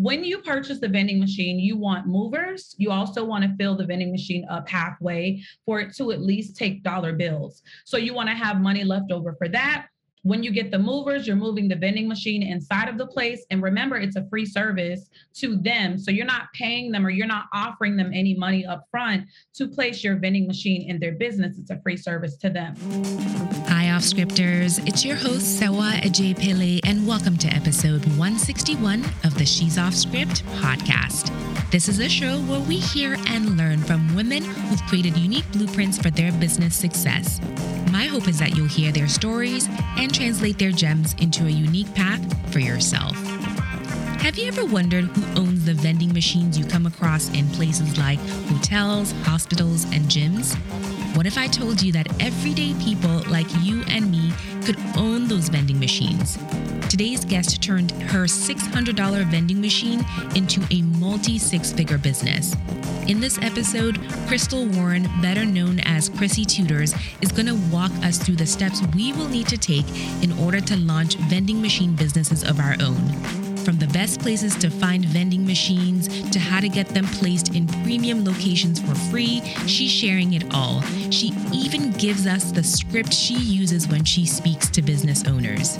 when 0.00 0.24
you 0.24 0.38
purchase 0.38 0.80
the 0.80 0.88
vending 0.88 1.20
machine, 1.20 1.58
you 1.58 1.76
want 1.76 2.06
movers. 2.06 2.74
You 2.78 2.90
also 2.90 3.22
want 3.22 3.44
to 3.44 3.54
fill 3.58 3.76
the 3.76 3.84
vending 3.84 4.10
machine 4.10 4.46
up 4.50 4.66
halfway 4.66 5.42
for 5.66 5.78
it 5.78 5.94
to 5.96 6.12
at 6.12 6.22
least 6.22 6.56
take 6.56 6.82
dollar 6.82 7.12
bills. 7.12 7.62
So 7.84 7.98
you 7.98 8.14
want 8.14 8.30
to 8.30 8.34
have 8.34 8.62
money 8.62 8.82
left 8.82 9.12
over 9.12 9.34
for 9.34 9.46
that. 9.48 9.88
When 10.22 10.42
you 10.42 10.52
get 10.52 10.70
the 10.70 10.78
movers, 10.78 11.26
you're 11.26 11.36
moving 11.36 11.68
the 11.68 11.76
vending 11.76 12.08
machine 12.08 12.42
inside 12.42 12.88
of 12.88 12.96
the 12.96 13.06
place. 13.06 13.44
And 13.50 13.62
remember, 13.62 13.96
it's 13.96 14.16
a 14.16 14.26
free 14.30 14.46
service 14.46 15.10
to 15.34 15.56
them. 15.56 15.98
So 15.98 16.10
you're 16.10 16.24
not 16.24 16.52
paying 16.54 16.92
them 16.92 17.04
or 17.04 17.10
you're 17.10 17.26
not 17.26 17.46
offering 17.52 17.96
them 17.96 18.10
any 18.14 18.34
money 18.34 18.64
up 18.64 18.84
front 18.90 19.26
to 19.56 19.68
place 19.68 20.02
your 20.02 20.16
vending 20.16 20.46
machine 20.46 20.88
in 20.88 20.98
their 20.98 21.12
business. 21.12 21.58
It's 21.58 21.70
a 21.70 21.80
free 21.82 21.98
service 21.98 22.38
to 22.38 22.48
them. 22.48 22.74
Off 24.00 24.06
scripters. 24.06 24.78
It's 24.86 25.04
your 25.04 25.14
host, 25.14 25.58
Sewa 25.58 25.92
Ajay 25.96 26.34
Pele, 26.34 26.80
and 26.84 27.06
welcome 27.06 27.36
to 27.36 27.48
episode 27.48 28.02
161 28.16 29.04
of 29.24 29.34
the 29.36 29.44
She's 29.44 29.76
Off 29.76 29.94
Script 29.94 30.42
podcast. 30.62 31.30
This 31.70 31.86
is 31.86 31.98
a 31.98 32.08
show 32.08 32.38
where 32.44 32.60
we 32.60 32.76
hear 32.78 33.18
and 33.26 33.58
learn 33.58 33.82
from 33.82 34.14
women 34.14 34.42
who've 34.42 34.82
created 34.84 35.18
unique 35.18 35.44
blueprints 35.52 35.98
for 35.98 36.08
their 36.08 36.32
business 36.32 36.74
success. 36.74 37.42
My 37.92 38.04
hope 38.04 38.26
is 38.26 38.38
that 38.38 38.56
you'll 38.56 38.68
hear 38.68 38.90
their 38.90 39.06
stories 39.06 39.68
and 39.98 40.14
translate 40.14 40.58
their 40.58 40.72
gems 40.72 41.14
into 41.20 41.44
a 41.44 41.50
unique 41.50 41.94
path 41.94 42.22
for 42.50 42.60
yourself. 42.60 43.14
Have 44.22 44.38
you 44.38 44.48
ever 44.48 44.64
wondered 44.64 45.04
who 45.04 45.40
owns 45.42 45.66
the 45.66 45.74
vending 45.74 46.14
machines 46.14 46.58
you 46.58 46.64
come 46.64 46.86
across 46.86 47.28
in 47.34 47.46
places 47.50 47.98
like 47.98 48.18
hotels, 48.48 49.12
hospitals, 49.24 49.84
and 49.92 50.06
gyms? 50.06 50.56
What 51.14 51.26
if 51.26 51.36
I 51.36 51.48
told 51.48 51.82
you 51.82 51.90
that 51.92 52.06
everyday 52.22 52.72
people 52.74 53.22
like 53.28 53.48
you 53.62 53.82
and 53.88 54.10
me 54.10 54.32
could 54.64 54.78
own 54.96 55.26
those 55.26 55.48
vending 55.48 55.78
machines? 55.80 56.38
Today's 56.88 57.24
guest 57.24 57.60
turned 57.60 57.90
her 58.02 58.24
$600 58.24 59.30
vending 59.30 59.60
machine 59.60 60.04
into 60.36 60.62
a 60.70 60.82
multi 60.82 61.36
six 61.36 61.72
figure 61.72 61.98
business. 61.98 62.54
In 63.08 63.20
this 63.20 63.38
episode, 63.38 64.00
Crystal 64.28 64.64
Warren, 64.66 65.08
better 65.20 65.44
known 65.44 65.80
as 65.80 66.08
Chrissy 66.10 66.44
Tutors, 66.44 66.94
is 67.20 67.32
going 67.32 67.46
to 67.46 67.56
walk 67.74 67.90
us 68.04 68.16
through 68.18 68.36
the 68.36 68.46
steps 68.46 68.80
we 68.94 69.12
will 69.12 69.28
need 69.28 69.48
to 69.48 69.58
take 69.58 69.88
in 70.22 70.32
order 70.38 70.60
to 70.60 70.76
launch 70.76 71.16
vending 71.28 71.60
machine 71.60 71.96
businesses 71.96 72.44
of 72.44 72.60
our 72.60 72.76
own. 72.80 73.39
From 73.64 73.78
the 73.78 73.88
best 73.88 74.20
places 74.20 74.56
to 74.56 74.70
find 74.70 75.04
vending 75.04 75.46
machines 75.46 76.08
to 76.30 76.38
how 76.38 76.60
to 76.60 76.68
get 76.68 76.88
them 76.88 77.06
placed 77.06 77.54
in 77.54 77.66
premium 77.84 78.24
locations 78.24 78.80
for 78.80 78.94
free, 78.94 79.42
she's 79.66 79.90
sharing 79.90 80.32
it 80.32 80.52
all. 80.54 80.80
She 81.10 81.32
even 81.52 81.92
gives 81.92 82.26
us 82.26 82.52
the 82.52 82.64
script 82.64 83.12
she 83.12 83.34
uses 83.34 83.86
when 83.86 84.04
she 84.04 84.24
speaks 84.26 84.70
to 84.70 84.82
business 84.82 85.26
owners. 85.26 85.78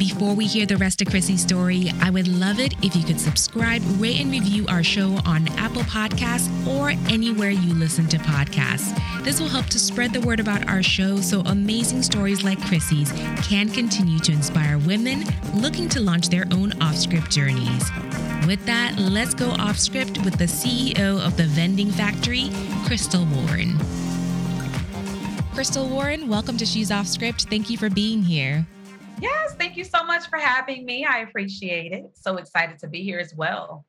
Before 0.00 0.32
we 0.34 0.46
hear 0.46 0.64
the 0.64 0.78
rest 0.78 1.02
of 1.02 1.08
Chrissy's 1.08 1.42
story, 1.42 1.92
I 2.00 2.08
would 2.08 2.26
love 2.26 2.58
it 2.58 2.72
if 2.82 2.96
you 2.96 3.04
could 3.04 3.20
subscribe, 3.20 3.82
rate, 4.00 4.18
and 4.18 4.30
review 4.30 4.64
our 4.66 4.82
show 4.82 5.18
on 5.26 5.46
Apple 5.58 5.82
Podcasts 5.82 6.48
or 6.66 6.88
anywhere 7.12 7.50
you 7.50 7.74
listen 7.74 8.06
to 8.08 8.16
podcasts. 8.16 8.98
This 9.24 9.38
will 9.38 9.50
help 9.50 9.66
to 9.66 9.78
spread 9.78 10.14
the 10.14 10.20
word 10.22 10.40
about 10.40 10.66
our 10.70 10.82
show 10.82 11.20
so 11.20 11.40
amazing 11.40 12.02
stories 12.02 12.42
like 12.42 12.58
Chrissy's 12.62 13.12
can 13.42 13.68
continue 13.68 14.18
to 14.20 14.32
inspire 14.32 14.78
women 14.78 15.22
looking 15.52 15.86
to 15.90 16.00
launch 16.00 16.30
their 16.30 16.46
own 16.50 16.72
off 16.80 16.96
script 16.96 17.30
journeys. 17.30 17.90
With 18.46 18.64
that, 18.64 18.94
let's 18.96 19.34
go 19.34 19.50
off 19.50 19.78
script 19.78 20.24
with 20.24 20.38
the 20.38 20.46
CEO 20.46 21.20
of 21.22 21.36
the 21.36 21.44
Vending 21.44 21.90
Factory, 21.90 22.48
Crystal 22.86 23.26
Warren. 23.26 23.78
Crystal 25.52 25.86
Warren, 25.86 26.26
welcome 26.26 26.56
to 26.56 26.64
She's 26.64 26.90
Off 26.90 27.06
Script. 27.06 27.50
Thank 27.50 27.68
you 27.68 27.76
for 27.76 27.90
being 27.90 28.22
here. 28.22 28.66
Yes, 29.20 29.54
thank 29.54 29.76
you 29.76 29.84
so 29.84 30.04
much 30.04 30.28
for 30.28 30.38
having 30.38 30.84
me. 30.84 31.04
I 31.04 31.18
appreciate 31.18 31.92
it. 31.92 32.10
So 32.14 32.36
excited 32.36 32.78
to 32.80 32.88
be 32.88 33.02
here 33.02 33.18
as 33.18 33.34
well. 33.34 33.84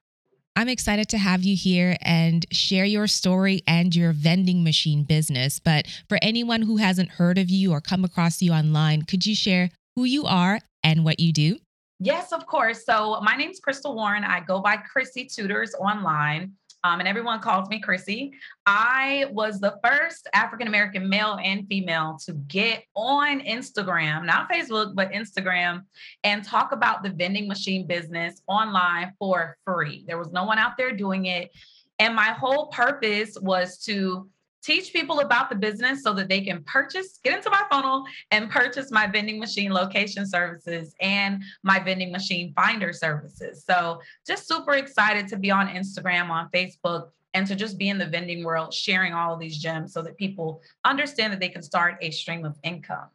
I'm 0.56 0.68
excited 0.68 1.08
to 1.10 1.18
have 1.18 1.44
you 1.44 1.56
here 1.56 1.96
and 2.02 2.46
share 2.52 2.84
your 2.84 3.08
story 3.08 3.64
and 3.66 3.96
your 3.96 4.12
vending 4.12 4.64
machine 4.64 5.04
business. 5.04 5.60
But 5.60 5.88
for 6.10 6.20
anyone 6.22 6.62
who 6.62 6.78
hasn't 6.78 7.10
heard 7.12 7.38
of 7.38 7.50
you 7.50 7.72
or 7.72 7.80
come 7.80 8.04
across 8.04 8.42
you 8.42 8.52
online, 8.52 9.04
could 9.04 9.26
you 9.26 9.34
share 9.34 9.70
who 9.96 10.04
you 10.04 10.26
are 10.26 10.60
and 10.84 11.06
what 11.06 11.20
you 11.22 11.32
do? 11.32 11.58
Yes, 12.00 12.34
of 12.34 12.46
course. 12.48 12.84
So 12.84 13.22
my 13.22 13.36
name 13.36 13.52
is 13.52 13.60
Crystal 13.60 13.96
Warren. 13.96 14.24
I 14.24 14.42
go 14.42 14.60
by 14.60 14.78
Chrissy 14.78 15.26
Tutors 15.26 15.74
online 15.76 16.54
um, 16.84 17.00
and 17.00 17.08
everyone 17.08 17.40
calls 17.40 17.70
me 17.70 17.80
Chrissy. 17.80 18.34
I 18.66 19.26
was 19.32 19.60
the 19.60 19.78
first 19.84 20.28
African 20.34 20.68
American 20.68 21.08
male 21.08 21.38
and 21.44 21.68
female 21.68 22.18
to 22.26 22.34
get 22.34 22.84
on 22.96 23.42
Instagram, 23.42 24.26
not 24.26 24.50
Facebook, 24.50 24.96
but 24.96 25.12
Instagram, 25.12 25.84
and 26.24 26.44
talk 26.44 26.72
about 26.72 27.04
the 27.04 27.12
vending 27.12 27.48
machine 27.48 27.86
business 27.86 28.42
online 28.48 29.14
for 29.20 29.58
free. 29.66 30.04
There 30.08 30.18
was 30.18 30.32
no 30.32 30.44
one 30.44 30.58
out 30.58 30.78
there 30.78 30.96
doing 30.96 31.26
it. 31.26 31.52
And 32.00 32.16
my 32.16 32.32
whole 32.32 32.68
purpose 32.68 33.38
was 33.40 33.78
to 33.84 34.28
teach 34.62 34.94
people 34.94 35.20
about 35.20 35.50
the 35.50 35.56
business 35.56 36.04
so 36.04 36.14
that 36.14 36.30
they 36.30 36.42
can 36.42 36.64
purchase, 36.64 37.20
get 37.24 37.36
into 37.36 37.50
my 37.50 37.64
funnel 37.70 38.06
and 38.32 38.50
purchase 38.50 38.92
my 38.92 39.08
vending 39.08 39.40
machine 39.40 39.72
location 39.72 40.26
services 40.26 40.96
and 41.02 41.44
my 41.64 41.80
vending 41.80 42.12
machine 42.12 42.54
finder 42.54 42.94
services. 42.94 43.64
So 43.66 44.02
just 44.26 44.48
super 44.48 44.74
excited 44.74 45.28
to 45.30 45.38
be 45.38 45.52
on 45.52 45.68
Instagram, 45.68 46.30
on 46.30 46.50
Facebook, 46.50 47.10
and 47.34 47.48
to 47.48 47.56
just 47.56 47.78
be 47.78 47.90
in 47.90 47.98
the 47.98 48.06
vending 48.06 48.44
world, 48.44 48.74
sharing 48.74 49.14
all 49.14 49.34
of 49.34 49.40
these 49.40 49.58
gems 49.58 49.94
so 49.94 50.02
that 50.02 50.18
people 50.18 50.62
understand 50.84 51.32
that 51.34 51.40
they 51.40 51.50
can 51.50 51.62
start 51.62 51.98
a 52.02 52.12
stream 52.12 52.46
of 52.46 52.58
income. 52.64 53.08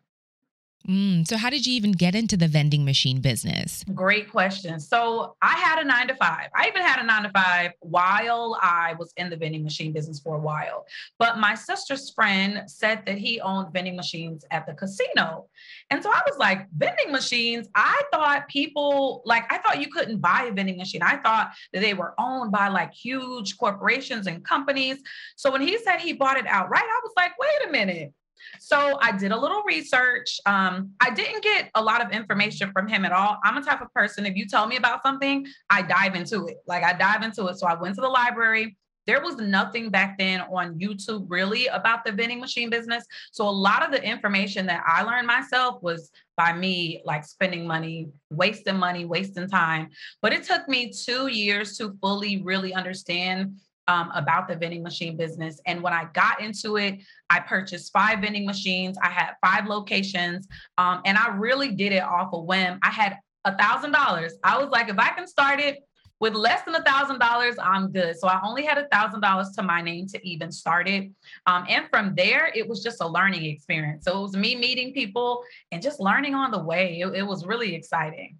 Mm, 0.88 1.26
so, 1.26 1.36
how 1.36 1.50
did 1.50 1.66
you 1.66 1.74
even 1.74 1.92
get 1.92 2.14
into 2.14 2.36
the 2.36 2.46
vending 2.46 2.84
machine 2.84 3.20
business? 3.20 3.84
Great 3.92 4.30
question. 4.30 4.78
So, 4.78 5.36
I 5.42 5.54
had 5.54 5.80
a 5.80 5.84
nine 5.84 6.06
to 6.08 6.14
five. 6.14 6.48
I 6.54 6.68
even 6.68 6.82
had 6.82 7.00
a 7.00 7.04
nine 7.04 7.24
to 7.24 7.30
five 7.30 7.72
while 7.80 8.58
I 8.62 8.94
was 8.98 9.12
in 9.16 9.28
the 9.28 9.36
vending 9.36 9.64
machine 9.64 9.92
business 9.92 10.20
for 10.20 10.36
a 10.36 10.40
while. 10.40 10.86
But 11.18 11.38
my 11.38 11.54
sister's 11.54 12.10
friend 12.10 12.70
said 12.70 13.02
that 13.06 13.18
he 13.18 13.40
owned 13.40 13.72
vending 13.72 13.96
machines 13.96 14.44
at 14.52 14.66
the 14.66 14.74
casino. 14.74 15.46
And 15.90 16.02
so 16.02 16.10
I 16.10 16.20
was 16.26 16.38
like, 16.38 16.68
vending 16.76 17.10
machines? 17.10 17.68
I 17.74 18.02
thought 18.12 18.48
people, 18.48 19.22
like, 19.24 19.52
I 19.52 19.58
thought 19.58 19.80
you 19.80 19.88
couldn't 19.90 20.18
buy 20.18 20.46
a 20.48 20.52
vending 20.52 20.76
machine. 20.76 21.02
I 21.02 21.16
thought 21.16 21.50
that 21.72 21.80
they 21.80 21.94
were 21.94 22.14
owned 22.18 22.52
by 22.52 22.68
like 22.68 22.92
huge 22.92 23.56
corporations 23.58 24.28
and 24.28 24.44
companies. 24.44 25.02
So, 25.34 25.50
when 25.50 25.62
he 25.62 25.78
said 25.78 25.98
he 25.98 26.12
bought 26.12 26.38
it 26.38 26.46
outright, 26.46 26.84
I 26.84 27.00
was 27.02 27.12
like, 27.16 27.32
wait 27.38 27.68
a 27.68 27.72
minute 27.72 28.12
so 28.58 28.98
I 29.00 29.16
did 29.16 29.32
a 29.32 29.38
little 29.38 29.62
research. 29.62 30.40
Um, 30.46 30.92
I 31.00 31.10
didn't 31.10 31.42
get 31.42 31.70
a 31.74 31.82
lot 31.82 32.04
of 32.04 32.12
information 32.12 32.72
from 32.72 32.88
him 32.88 33.04
at 33.04 33.12
all. 33.12 33.38
I'm 33.44 33.56
a 33.56 33.62
type 33.62 33.80
of 33.80 33.92
person, 33.92 34.26
if 34.26 34.36
you 34.36 34.46
tell 34.46 34.66
me 34.66 34.76
about 34.76 35.02
something, 35.02 35.46
I 35.70 35.82
dive 35.82 36.14
into 36.14 36.46
it. 36.46 36.56
Like 36.66 36.84
I 36.84 36.92
dive 36.92 37.22
into 37.22 37.46
it. 37.46 37.58
So 37.58 37.66
I 37.66 37.74
went 37.74 37.94
to 37.96 38.00
the 38.00 38.08
library. 38.08 38.76
There 39.06 39.20
was 39.20 39.36
nothing 39.36 39.90
back 39.90 40.18
then 40.18 40.40
on 40.40 40.78
YouTube 40.80 41.26
really 41.28 41.68
about 41.68 42.04
the 42.04 42.10
vending 42.10 42.40
machine 42.40 42.70
business. 42.70 43.04
So 43.30 43.48
a 43.48 43.50
lot 43.50 43.84
of 43.84 43.92
the 43.92 44.02
information 44.02 44.66
that 44.66 44.82
I 44.84 45.02
learned 45.02 45.28
myself 45.28 45.80
was 45.80 46.10
by 46.36 46.52
me 46.52 47.02
like 47.04 47.24
spending 47.24 47.66
money, 47.66 48.08
wasting 48.30 48.76
money, 48.76 49.04
wasting 49.04 49.48
time. 49.48 49.90
But 50.22 50.32
it 50.32 50.42
took 50.42 50.68
me 50.68 50.92
two 50.92 51.28
years 51.28 51.78
to 51.78 51.96
fully 52.00 52.42
really 52.42 52.74
understand 52.74 53.60
um, 53.88 54.10
about 54.14 54.48
the 54.48 54.56
vending 54.56 54.82
machine 54.82 55.16
business. 55.16 55.60
And 55.66 55.82
when 55.82 55.92
I 55.92 56.06
got 56.12 56.40
into 56.40 56.76
it, 56.76 57.00
I 57.30 57.40
purchased 57.40 57.92
five 57.92 58.20
vending 58.20 58.46
machines. 58.46 58.98
I 59.02 59.08
had 59.08 59.34
five 59.44 59.66
locations, 59.66 60.48
um, 60.78 61.02
and 61.04 61.16
I 61.16 61.28
really 61.36 61.72
did 61.72 61.92
it 61.92 62.02
off 62.02 62.32
a 62.32 62.38
whim. 62.38 62.78
I 62.82 62.90
had 62.90 63.18
a 63.44 63.56
thousand 63.56 63.92
dollars. 63.92 64.34
I 64.42 64.58
was 64.58 64.70
like, 64.70 64.88
if 64.88 64.98
I 64.98 65.10
can 65.10 65.26
start 65.26 65.60
it 65.60 65.78
with 66.18 66.34
less 66.34 66.62
than 66.62 66.74
a 66.74 66.82
thousand 66.82 67.18
dollars, 67.18 67.56
I'm 67.62 67.92
good. 67.92 68.18
So 68.18 68.26
I 68.26 68.40
only 68.42 68.64
had 68.64 68.78
a 68.78 68.88
thousand 68.88 69.20
dollars 69.20 69.50
to 69.56 69.62
my 69.62 69.82
name 69.82 70.06
to 70.08 70.26
even 70.26 70.50
start 70.50 70.88
it. 70.88 71.10
Um, 71.46 71.64
and 71.68 71.86
from 71.90 72.14
there, 72.14 72.50
it 72.54 72.66
was 72.66 72.82
just 72.82 73.02
a 73.02 73.06
learning 73.06 73.44
experience. 73.44 74.04
So 74.04 74.18
it 74.18 74.22
was 74.22 74.36
me 74.36 74.56
meeting 74.56 74.92
people 74.94 75.42
and 75.72 75.82
just 75.82 76.00
learning 76.00 76.34
on 76.34 76.50
the 76.50 76.62
way. 76.62 77.00
It, 77.00 77.08
it 77.14 77.22
was 77.22 77.44
really 77.44 77.74
exciting. 77.74 78.38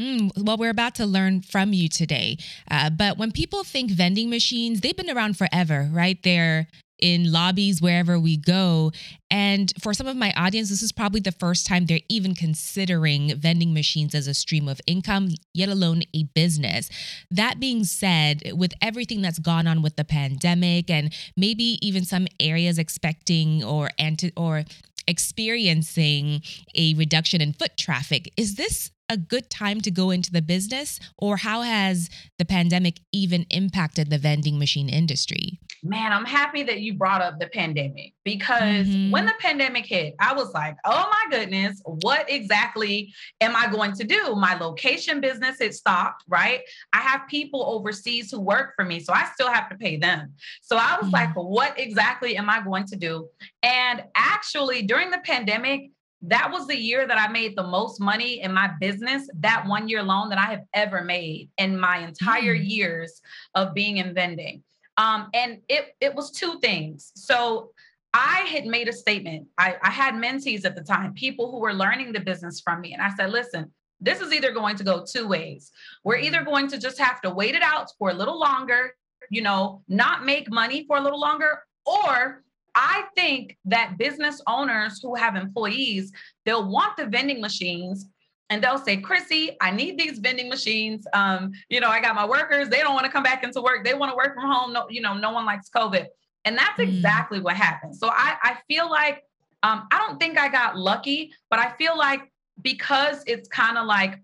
Mm, 0.00 0.30
well, 0.44 0.56
we're 0.56 0.70
about 0.70 0.94
to 0.94 1.04
learn 1.04 1.42
from 1.42 1.74
you 1.74 1.88
today. 1.88 2.38
Uh, 2.70 2.88
but 2.88 3.18
when 3.18 3.32
people 3.32 3.64
think 3.64 3.90
vending 3.90 4.30
machines, 4.30 4.80
they've 4.80 4.96
been 4.96 5.10
around 5.10 5.36
forever, 5.36 5.90
right? 5.92 6.20
They're 6.22 6.68
in 6.98 7.30
lobbies 7.32 7.82
wherever 7.82 8.18
we 8.18 8.36
go. 8.36 8.92
And 9.30 9.72
for 9.80 9.92
some 9.92 10.06
of 10.06 10.16
my 10.16 10.32
audience, 10.32 10.70
this 10.70 10.82
is 10.82 10.92
probably 10.92 11.20
the 11.20 11.32
first 11.32 11.66
time 11.66 11.86
they're 11.86 12.00
even 12.08 12.34
considering 12.34 13.34
vending 13.36 13.74
machines 13.74 14.14
as 14.14 14.26
a 14.26 14.34
stream 14.34 14.68
of 14.68 14.80
income, 14.86 15.28
yet 15.52 15.68
alone 15.68 16.02
a 16.14 16.24
business. 16.34 16.88
That 17.30 17.60
being 17.60 17.84
said, 17.84 18.52
with 18.54 18.72
everything 18.80 19.20
that's 19.20 19.38
gone 19.38 19.66
on 19.66 19.82
with 19.82 19.96
the 19.96 20.04
pandemic 20.04 20.90
and 20.90 21.12
maybe 21.36 21.78
even 21.82 22.04
some 22.04 22.26
areas 22.38 22.78
expecting 22.78 23.62
or 23.64 23.90
anti 23.98 24.32
or 24.36 24.64
experiencing 25.06 26.42
a 26.74 26.94
reduction 26.94 27.40
in 27.40 27.52
foot 27.52 27.76
traffic, 27.76 28.32
is 28.36 28.54
this 28.54 28.90
a 29.10 29.16
good 29.16 29.50
time 29.50 29.80
to 29.82 29.90
go 29.90 30.10
into 30.10 30.30
the 30.30 30.40
business, 30.40 30.98
or 31.18 31.36
how 31.36 31.62
has 31.62 32.08
the 32.38 32.44
pandemic 32.44 33.00
even 33.12 33.44
impacted 33.50 34.08
the 34.08 34.18
vending 34.18 34.58
machine 34.58 34.88
industry? 34.88 35.58
Man, 35.82 36.12
I'm 36.12 36.24
happy 36.24 36.62
that 36.62 36.80
you 36.80 36.94
brought 36.94 37.20
up 37.20 37.40
the 37.40 37.48
pandemic 37.48 38.14
because 38.24 38.86
mm-hmm. 38.86 39.10
when 39.10 39.26
the 39.26 39.34
pandemic 39.40 39.86
hit, 39.86 40.14
I 40.20 40.32
was 40.34 40.52
like, 40.54 40.76
oh 40.84 41.10
my 41.10 41.36
goodness, 41.36 41.80
what 41.84 42.30
exactly 42.30 43.12
am 43.40 43.56
I 43.56 43.70
going 43.70 43.92
to 43.94 44.04
do? 44.04 44.36
My 44.36 44.56
location 44.56 45.20
business, 45.20 45.60
it 45.60 45.74
stopped, 45.74 46.24
right? 46.28 46.60
I 46.92 46.98
have 46.98 47.22
people 47.28 47.64
overseas 47.66 48.30
who 48.30 48.40
work 48.40 48.74
for 48.76 48.84
me, 48.84 49.00
so 49.00 49.12
I 49.12 49.24
still 49.34 49.50
have 49.50 49.68
to 49.70 49.76
pay 49.76 49.96
them. 49.96 50.34
So 50.62 50.76
I 50.76 50.96
was 51.00 51.06
mm-hmm. 51.06 51.14
like, 51.14 51.34
what 51.34 51.78
exactly 51.78 52.36
am 52.36 52.48
I 52.48 52.62
going 52.62 52.86
to 52.86 52.96
do? 52.96 53.28
And 53.62 54.04
actually, 54.14 54.82
during 54.82 55.10
the 55.10 55.20
pandemic, 55.24 55.90
that 56.22 56.50
was 56.52 56.66
the 56.66 56.76
year 56.76 57.06
that 57.06 57.18
I 57.18 57.32
made 57.32 57.56
the 57.56 57.66
most 57.66 58.00
money 58.00 58.42
in 58.42 58.52
my 58.52 58.70
business, 58.80 59.28
that 59.40 59.66
one 59.66 59.88
year 59.88 60.02
loan 60.02 60.28
that 60.28 60.38
I 60.38 60.50
have 60.50 60.64
ever 60.74 61.02
made 61.02 61.50
in 61.56 61.78
my 61.78 61.98
entire 61.98 62.56
mm. 62.56 62.68
years 62.68 63.22
of 63.54 63.74
being 63.74 63.98
in 63.98 64.14
vending. 64.14 64.62
Um, 64.96 65.28
and 65.32 65.58
it 65.68 65.96
it 66.00 66.14
was 66.14 66.30
two 66.30 66.58
things. 66.60 67.12
So 67.14 67.70
I 68.12 68.40
had 68.52 68.66
made 68.66 68.88
a 68.88 68.92
statement. 68.92 69.46
I, 69.56 69.76
I 69.82 69.90
had 69.90 70.14
mentees 70.14 70.64
at 70.64 70.74
the 70.74 70.82
time, 70.82 71.14
people 71.14 71.50
who 71.50 71.58
were 71.58 71.72
learning 71.72 72.12
the 72.12 72.20
business 72.20 72.60
from 72.60 72.80
me. 72.80 72.92
And 72.92 73.00
I 73.00 73.14
said, 73.14 73.30
listen, 73.30 73.70
this 74.00 74.20
is 74.20 74.32
either 74.32 74.52
going 74.52 74.76
to 74.76 74.84
go 74.84 75.04
two 75.04 75.28
ways. 75.28 75.70
We're 76.04 76.16
either 76.16 76.42
going 76.42 76.68
to 76.68 76.78
just 76.78 76.98
have 76.98 77.20
to 77.22 77.30
wait 77.30 77.54
it 77.54 77.62
out 77.62 77.92
for 77.98 78.10
a 78.10 78.14
little 78.14 78.38
longer, 78.38 78.96
you 79.30 79.42
know, 79.42 79.82
not 79.88 80.24
make 80.24 80.50
money 80.50 80.84
for 80.86 80.96
a 80.96 81.00
little 81.00 81.20
longer, 81.20 81.62
or 81.86 82.42
I 82.74 83.04
think 83.16 83.56
that 83.66 83.98
business 83.98 84.40
owners 84.46 85.00
who 85.02 85.14
have 85.14 85.36
employees, 85.36 86.12
they'll 86.44 86.68
want 86.68 86.96
the 86.96 87.06
vending 87.06 87.40
machines 87.40 88.06
and 88.48 88.62
they'll 88.62 88.78
say, 88.78 88.96
Chrissy, 88.96 89.56
I 89.60 89.70
need 89.70 89.98
these 89.98 90.18
vending 90.18 90.48
machines. 90.48 91.06
Um, 91.12 91.52
you 91.68 91.80
know, 91.80 91.88
I 91.88 92.00
got 92.00 92.14
my 92.14 92.26
workers, 92.26 92.68
they 92.68 92.80
don't 92.80 92.94
want 92.94 93.06
to 93.06 93.12
come 93.12 93.22
back 93.22 93.44
into 93.44 93.62
work. 93.62 93.84
They 93.84 93.94
want 93.94 94.10
to 94.10 94.16
work 94.16 94.34
from 94.34 94.50
home. 94.50 94.72
No, 94.72 94.86
you 94.90 95.00
know, 95.00 95.14
no 95.14 95.30
one 95.30 95.46
likes 95.46 95.70
COVID. 95.74 96.06
And 96.44 96.58
that's 96.58 96.78
mm. 96.78 96.88
exactly 96.88 97.40
what 97.40 97.56
happened. 97.56 97.94
So 97.96 98.08
I, 98.08 98.36
I 98.42 98.56
feel 98.66 98.90
like 98.90 99.22
um, 99.62 99.86
I 99.92 99.98
don't 99.98 100.18
think 100.18 100.38
I 100.38 100.48
got 100.48 100.76
lucky, 100.76 101.32
but 101.48 101.58
I 101.58 101.72
feel 101.72 101.96
like 101.96 102.32
because 102.62 103.22
it's 103.26 103.48
kind 103.48 103.78
of 103.78 103.86
like 103.86 104.20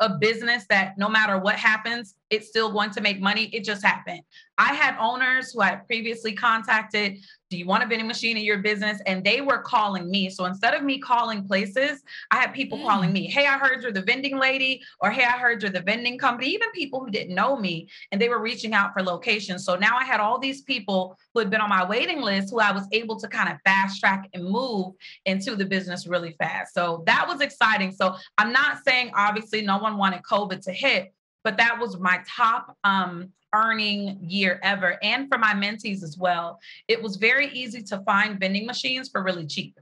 a 0.00 0.10
business 0.10 0.64
that 0.68 0.96
no 0.98 1.08
matter 1.08 1.38
what 1.38 1.56
happens, 1.56 2.14
it's 2.30 2.48
still 2.48 2.72
going 2.72 2.90
to 2.90 3.00
make 3.00 3.20
money. 3.20 3.44
It 3.52 3.64
just 3.64 3.84
happened. 3.84 4.20
I 4.56 4.74
had 4.74 4.96
owners 4.98 5.52
who 5.52 5.60
I 5.60 5.68
had 5.68 5.86
previously 5.86 6.32
contacted 6.32 7.18
do 7.50 7.56
you 7.56 7.64
want 7.64 7.82
a 7.82 7.86
vending 7.86 8.06
machine 8.06 8.36
in 8.36 8.44
your 8.44 8.58
business? 8.58 9.00
And 9.06 9.24
they 9.24 9.40
were 9.40 9.58
calling 9.58 10.10
me. 10.10 10.28
So 10.28 10.44
instead 10.44 10.74
of 10.74 10.82
me 10.82 10.98
calling 10.98 11.46
places, 11.46 12.02
I 12.30 12.36
had 12.36 12.52
people 12.52 12.78
mm. 12.78 12.84
calling 12.84 13.12
me, 13.12 13.26
hey, 13.26 13.46
I 13.46 13.56
heard 13.58 13.82
you're 13.82 13.92
the 13.92 14.02
vending 14.02 14.38
lady, 14.38 14.82
or 15.00 15.10
hey, 15.10 15.24
I 15.24 15.38
heard 15.38 15.62
you're 15.62 15.70
the 15.70 15.80
vending 15.80 16.18
company, 16.18 16.50
even 16.50 16.70
people 16.72 17.00
who 17.00 17.10
didn't 17.10 17.34
know 17.34 17.56
me, 17.56 17.88
and 18.12 18.20
they 18.20 18.28
were 18.28 18.42
reaching 18.42 18.74
out 18.74 18.92
for 18.92 19.02
locations. 19.02 19.64
So 19.64 19.76
now 19.76 19.96
I 19.96 20.04
had 20.04 20.20
all 20.20 20.38
these 20.38 20.62
people 20.62 21.16
who 21.32 21.40
had 21.40 21.50
been 21.50 21.60
on 21.60 21.70
my 21.70 21.88
waiting 21.88 22.20
list 22.20 22.50
who 22.50 22.60
I 22.60 22.72
was 22.72 22.86
able 22.92 23.18
to 23.20 23.28
kind 23.28 23.50
of 23.50 23.58
fast 23.64 24.00
track 24.00 24.28
and 24.34 24.44
move 24.44 24.94
into 25.24 25.56
the 25.56 25.64
business 25.64 26.06
really 26.06 26.32
fast. 26.38 26.74
So 26.74 27.02
that 27.06 27.26
was 27.26 27.40
exciting. 27.40 27.92
So 27.92 28.14
I'm 28.36 28.52
not 28.52 28.84
saying 28.86 29.12
obviously 29.14 29.62
no 29.62 29.78
one 29.78 29.96
wanted 29.96 30.22
COVID 30.22 30.60
to 30.62 30.72
hit, 30.72 31.14
but 31.44 31.56
that 31.56 31.78
was 31.78 31.98
my 31.98 32.20
top 32.26 32.76
um, 32.84 33.32
earning 33.54 34.18
year 34.22 34.60
ever. 34.62 34.98
And 35.02 35.28
for 35.28 35.38
my 35.38 35.54
mentees 35.54 36.02
as 36.02 36.16
well, 36.18 36.58
it 36.86 37.02
was 37.02 37.16
very 37.16 37.48
easy 37.48 37.82
to 37.84 37.98
find 38.00 38.38
vending 38.38 38.66
machines 38.66 39.08
for 39.08 39.22
really 39.22 39.46
cheap. 39.46 39.78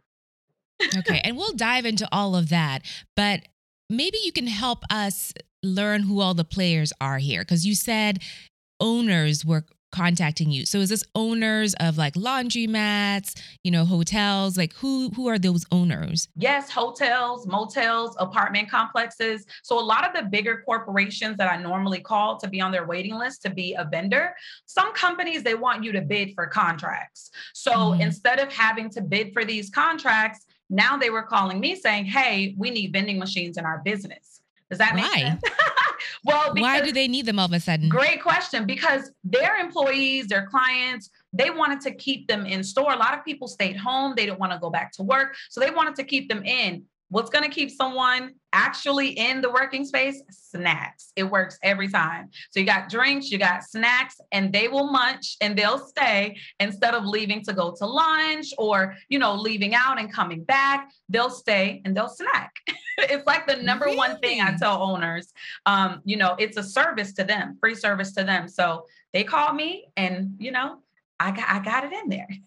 okay. 0.99 1.21
And 1.25 1.37
we'll 1.37 1.55
dive 1.55 1.87
into 1.87 2.09
all 2.13 2.37
of 2.37 2.49
that. 2.51 2.83
But 3.15 3.43
maybe 3.89 4.19
you 4.25 4.33
can 4.33 4.47
help 4.47 4.85
us 4.91 5.33
learn 5.63 6.03
who 6.03 6.21
all 6.21 6.35
the 6.35 6.45
players 6.45 6.93
are 7.01 7.19
here. 7.19 7.41
Because 7.41 7.67
you 7.67 7.75
said 7.75 8.21
owners 8.81 9.45
were 9.45 9.65
contacting 9.97 10.51
you. 10.51 10.67
So 10.67 10.79
is 10.79 10.91
this 10.91 11.05
owners 11.15 11.75
of 11.81 11.97
like 11.97 12.15
laundromats, 12.15 13.41
you 13.65 13.71
know, 13.71 13.85
hotels? 13.85 14.57
Like 14.57 14.75
who 14.75 15.11
who 15.11 15.29
are 15.29 15.39
those 15.39 15.65
owners? 15.73 16.29
Yes, 16.37 16.71
hotels, 16.71 17.47
motels, 17.47 18.15
apartment 18.19 18.71
complexes. 18.71 19.47
So 19.63 19.81
a 19.81 19.81
lot 19.81 20.07
of 20.07 20.15
the 20.15 20.29
bigger 20.29 20.63
corporations 20.67 21.39
that 21.39 21.51
I 21.51 21.57
normally 21.57 22.01
call 22.01 22.37
to 22.39 22.49
be 22.49 22.61
on 22.61 22.73
their 22.73 22.87
waiting 22.87 23.17
list 23.17 23.43
to 23.43 23.51
be 23.51 23.75
a 23.75 23.89
vendor, 23.91 24.35
some 24.67 24.93
companies 24.93 25.43
they 25.43 25.55
want 25.55 25.83
you 25.83 25.93
to 25.93 26.03
bid 26.03 26.35
for 26.35 26.47
contracts. 26.47 27.31
So 27.55 27.73
mm-hmm. 27.73 28.03
instead 28.03 28.39
of 28.39 28.53
having 28.53 28.91
to 28.91 29.01
bid 29.01 29.33
for 29.33 29.45
these 29.45 29.71
contracts, 29.71 30.45
now 30.69 30.97
they 30.97 31.11
were 31.11 31.23
calling 31.23 31.59
me 31.59 31.75
saying, 31.75 32.05
"Hey, 32.05 32.55
we 32.59 32.71
need 32.71 32.93
vending 32.93 33.19
machines 33.19 33.57
in 33.57 33.65
our 33.65 33.81
business." 33.85 34.36
Does 34.71 34.79
that 34.79 34.95
make 34.95 35.05
sense? 35.05 35.41
well, 36.25 36.53
why 36.55 36.81
do 36.81 36.93
they 36.93 37.09
need 37.09 37.27
them 37.27 37.39
all 37.39 37.47
of 37.47 37.53
a 37.53 37.61
sudden? 37.61 37.89
Great 37.89 38.23
question. 38.23 38.67
Because 38.67 39.11
their 39.23 39.57
employees, 39.57 40.27
their 40.27 40.47
clients, 40.47 41.11
they 41.33 41.51
wanted 41.51 41.81
to 41.83 41.95
keep 41.95 42.27
them 42.27 42.47
in 42.47 42.65
store. 42.65 42.93
A 42.93 42.97
lot 42.97 43.15
of 43.15 43.25
people 43.25 43.49
stayed 43.49 43.77
home. 43.77 44.15
They 44.17 44.27
didn't 44.27 44.41
want 44.41 44.53
to 44.53 44.59
go 44.59 44.71
back 44.71 44.93
to 44.93 45.03
work. 45.03 45.37
So 45.51 45.61
they 45.61 45.71
wanted 45.71 45.95
to 45.97 46.05
keep 46.05 46.29
them 46.29 46.45
in. 46.45 46.85
What's 47.09 47.31
going 47.31 47.45
to 47.45 47.51
keep 47.51 47.71
someone 47.71 48.35
actually 48.53 49.11
in 49.11 49.41
the 49.41 49.51
working 49.51 49.85
space? 49.85 50.21
Snacks. 50.31 51.13
It 51.15 51.25
works 51.25 51.57
every 51.63 51.89
time. 51.89 52.31
So 52.51 52.59
you 52.59 52.67
got 52.67 52.89
drinks, 52.89 53.31
you 53.31 53.39
got 53.39 53.63
snacks, 53.63 54.21
and 54.33 54.53
they 54.53 54.67
will 54.67 54.91
munch 54.91 55.37
and 55.41 55.57
they'll 55.57 55.79
stay 55.79 56.37
instead 56.59 56.95
of 56.95 57.05
leaving 57.05 57.43
to 57.45 57.53
go 57.53 57.75
to 57.79 57.87
lunch 57.87 58.49
or, 58.59 58.97
you 59.09 59.21
know, 59.21 59.35
leaving 59.35 59.75
out 59.75 60.01
and 60.01 60.13
coming 60.13 60.43
back. 60.43 60.91
They'll 61.09 61.31
stay 61.31 61.81
and 61.85 61.97
they'll 61.97 62.09
snack. 62.09 62.53
it's 62.99 63.27
like 63.27 63.47
the 63.47 63.57
number 63.57 63.85
really? 63.85 63.97
one 63.97 64.19
thing 64.19 64.41
I 64.41 64.57
tell 64.57 64.83
owners. 64.83 65.33
Um, 65.65 66.01
you 66.05 66.17
know, 66.17 66.35
it's 66.39 66.57
a 66.57 66.63
service 66.63 67.13
to 67.15 67.25
them, 67.25 67.57
free 67.61 67.77
service 67.77 68.13
to 68.15 68.25
them. 68.25 68.49
So 68.49 68.87
they 69.13 69.23
call 69.23 69.53
me 69.53 69.87
and, 69.97 70.35
you 70.39 70.51
know, 70.51 70.79
I 71.21 71.31
got 71.31 71.49
I 71.49 71.61
got 71.61 71.85
it 71.85 71.93
in 71.93 72.09
there. 72.09 72.29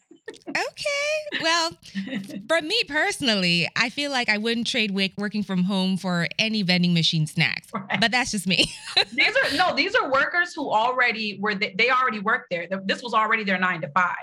okay. 0.48 1.42
Well, 1.42 1.72
for 2.48 2.62
me 2.62 2.84
personally, 2.88 3.68
I 3.76 3.90
feel 3.90 4.12
like 4.12 4.30
I 4.30 4.38
wouldn't 4.38 4.68
trade 4.68 4.92
working 4.92 5.44
from 5.44 5.64
home 5.64 5.98
for 5.98 6.28
any 6.38 6.62
vending 6.62 6.94
machine 6.94 7.28
snacks. 7.28 7.68
Right. 7.74 8.00
But 8.00 8.12
that's 8.12 8.32
just 8.32 8.48
me. 8.48 8.72
these 9.14 9.36
are 9.36 9.58
no, 9.58 9.76
these 9.76 9.96
are 9.96 10.12
workers 10.12 10.54
who 10.54 10.70
already 10.70 11.38
were 11.40 11.56
they, 11.56 11.74
they 11.78 11.90
already 11.90 12.20
worked 12.20 12.50
there. 12.50 12.68
This 12.86 13.02
was 13.02 13.14
already 13.14 13.44
their 13.44 13.60
9 13.60 13.82
to 13.82 13.90
5. 13.90 14.16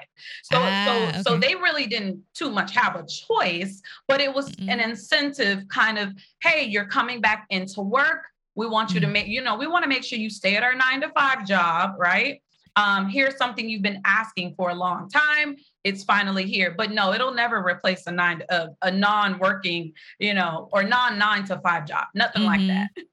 So 0.45 0.59
ah, 0.61 0.85
so 0.87 1.09
okay. 1.09 1.23
so 1.23 1.37
they 1.37 1.55
really 1.55 1.87
didn't 1.87 2.23
too 2.35 2.51
much 2.51 2.75
have 2.75 2.97
a 2.97 3.07
choice, 3.07 3.83
but 4.09 4.21
it 4.21 4.33
was 4.33 4.51
mm-hmm. 4.51 4.71
an 4.71 4.81
incentive 4.81 5.67
kind 5.69 5.99
of, 5.99 6.13
hey, 6.43 6.65
you're 6.65 6.87
coming 6.87 7.21
back 7.21 7.47
into 7.51 7.81
work. 7.81 8.25
We 8.55 8.67
want 8.67 8.91
you 8.91 9.01
mm-hmm. 9.01 9.09
to 9.09 9.13
make, 9.13 9.27
you 9.27 9.43
know, 9.43 9.57
we 9.57 9.67
want 9.67 9.83
to 9.83 9.89
make 9.89 10.03
sure 10.03 10.19
you 10.19 10.31
stay 10.31 10.57
at 10.57 10.63
our 10.63 10.75
9 10.75 11.03
to 11.03 11.11
5 11.11 11.47
job, 11.47 11.95
right? 11.99 12.41
um, 12.77 13.09
here's 13.09 13.37
something 13.37 13.69
you've 13.69 13.83
been 13.83 14.03
asking 14.05 14.55
for 14.55 14.71
a 14.71 14.75
long 14.75 15.09
time. 15.09 15.57
It's 15.87 16.03
finally 16.03 16.47
here. 16.47 16.75
But 16.77 16.91
no, 16.91 17.13
it'll 17.13 17.33
never 17.33 17.65
replace 17.65 18.07
a 18.09 18.11
nine, 18.11 18.43
a, 18.49 18.71
a 18.83 18.91
non-working, 18.91 19.93
you 20.19 20.35
know, 20.35 20.69
or 20.73 20.83
non 20.83 21.17
nine 21.17 21.45
to 21.45 21.61
five 21.61 21.87
job. 21.87 22.07
Nothing 22.13 22.43
mm-hmm. 22.43 22.69
like 22.69 22.89
that. 22.97 23.05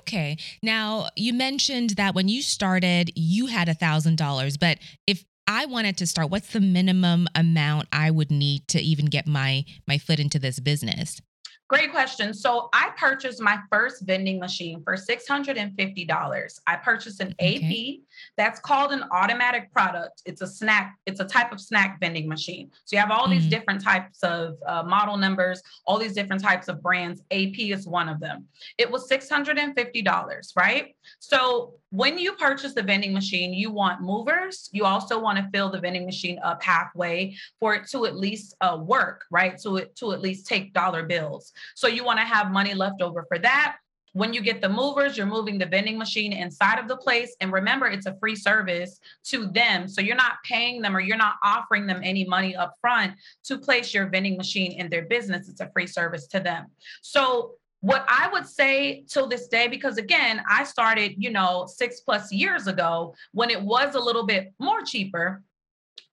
Okay. 0.00 0.36
Now 0.60 1.10
you 1.16 1.32
mentioned 1.32 1.90
that 1.90 2.14
when 2.16 2.28
you 2.28 2.42
started, 2.42 3.12
you 3.14 3.46
had 3.46 3.68
a 3.68 3.74
thousand 3.74 4.18
dollars, 4.18 4.56
but 4.56 4.78
if 5.06 5.24
I 5.46 5.66
wanted 5.66 5.96
to 5.98 6.06
start, 6.06 6.28
what's 6.28 6.52
the 6.52 6.60
minimum 6.60 7.28
amount 7.34 7.88
I 7.92 8.10
would 8.10 8.30
need 8.30 8.66
to 8.68 8.80
even 8.80 9.06
get 9.06 9.26
my 9.26 9.64
my 9.86 9.96
foot 9.96 10.18
into 10.18 10.40
this 10.40 10.58
business? 10.58 11.22
Great 11.68 11.90
question. 11.90 12.32
So 12.32 12.70
I 12.72 12.92
purchased 12.96 13.42
my 13.42 13.58
first 13.70 14.06
vending 14.06 14.40
machine 14.40 14.82
for 14.82 14.94
$650. 14.94 16.60
I 16.66 16.76
purchased 16.76 17.20
an 17.20 17.34
okay. 17.38 17.98
AP 18.00 18.08
that's 18.38 18.58
called 18.58 18.90
an 18.90 19.04
automatic 19.12 19.70
product. 19.70 20.22
It's 20.24 20.40
a 20.40 20.46
snack, 20.46 20.96
it's 21.04 21.20
a 21.20 21.26
type 21.26 21.52
of 21.52 21.60
snack 21.60 22.00
vending 22.00 22.26
machine. 22.26 22.70
So 22.86 22.96
you 22.96 23.00
have 23.00 23.10
all 23.10 23.24
mm-hmm. 23.24 23.32
these 23.32 23.46
different 23.48 23.84
types 23.84 24.22
of 24.22 24.56
uh, 24.66 24.82
model 24.84 25.18
numbers, 25.18 25.62
all 25.86 25.98
these 25.98 26.14
different 26.14 26.42
types 26.42 26.68
of 26.68 26.82
brands. 26.82 27.20
AP 27.30 27.58
is 27.58 27.86
one 27.86 28.08
of 28.08 28.18
them. 28.18 28.46
It 28.78 28.90
was 28.90 29.06
$650, 29.10 30.56
right? 30.56 30.96
So 31.18 31.74
when 31.90 32.18
you 32.18 32.32
purchase 32.32 32.74
the 32.74 32.82
vending 32.82 33.12
machine, 33.12 33.54
you 33.54 33.70
want 33.70 34.02
movers. 34.02 34.68
You 34.72 34.84
also 34.84 35.18
want 35.18 35.38
to 35.38 35.48
fill 35.52 35.70
the 35.70 35.80
vending 35.80 36.04
machine 36.04 36.38
up 36.42 36.62
halfway 36.62 37.36
for 37.58 37.74
it 37.74 37.88
to 37.90 38.04
at 38.04 38.16
least 38.16 38.54
uh, 38.60 38.78
work, 38.80 39.24
right? 39.30 39.58
So 39.58 39.76
it 39.76 39.96
to 39.96 40.12
at 40.12 40.20
least 40.20 40.46
take 40.46 40.74
dollar 40.74 41.04
bills. 41.04 41.52
So 41.74 41.88
you 41.88 42.04
want 42.04 42.18
to 42.18 42.24
have 42.24 42.50
money 42.50 42.74
left 42.74 43.00
over 43.00 43.24
for 43.28 43.38
that. 43.38 43.76
When 44.12 44.32
you 44.32 44.40
get 44.40 44.60
the 44.60 44.68
movers, 44.68 45.16
you're 45.16 45.26
moving 45.26 45.58
the 45.58 45.66
vending 45.66 45.96
machine 45.96 46.32
inside 46.32 46.78
of 46.78 46.88
the 46.88 46.96
place. 46.96 47.36
And 47.40 47.52
remember, 47.52 47.86
it's 47.86 48.06
a 48.06 48.16
free 48.18 48.36
service 48.36 48.98
to 49.26 49.46
them. 49.46 49.86
So 49.86 50.00
you're 50.00 50.16
not 50.16 50.42
paying 50.44 50.82
them 50.82 50.96
or 50.96 51.00
you're 51.00 51.16
not 51.16 51.36
offering 51.44 51.86
them 51.86 52.00
any 52.02 52.24
money 52.24 52.56
up 52.56 52.74
front 52.80 53.14
to 53.44 53.58
place 53.58 53.94
your 53.94 54.08
vending 54.08 54.36
machine 54.36 54.72
in 54.72 54.90
their 54.90 55.04
business. 55.04 55.48
It's 55.48 55.60
a 55.60 55.70
free 55.72 55.86
service 55.86 56.26
to 56.28 56.40
them. 56.40 56.66
So 57.00 57.52
what 57.80 58.04
I 58.08 58.28
would 58.32 58.46
say 58.46 59.04
till 59.08 59.28
this 59.28 59.48
day, 59.48 59.68
because 59.68 59.98
again, 59.98 60.42
I 60.48 60.64
started, 60.64 61.14
you 61.16 61.30
know, 61.30 61.66
six 61.68 62.00
plus 62.00 62.32
years 62.32 62.66
ago 62.66 63.14
when 63.32 63.50
it 63.50 63.62
was 63.62 63.94
a 63.94 64.00
little 64.00 64.26
bit 64.26 64.52
more 64.58 64.82
cheaper 64.82 65.42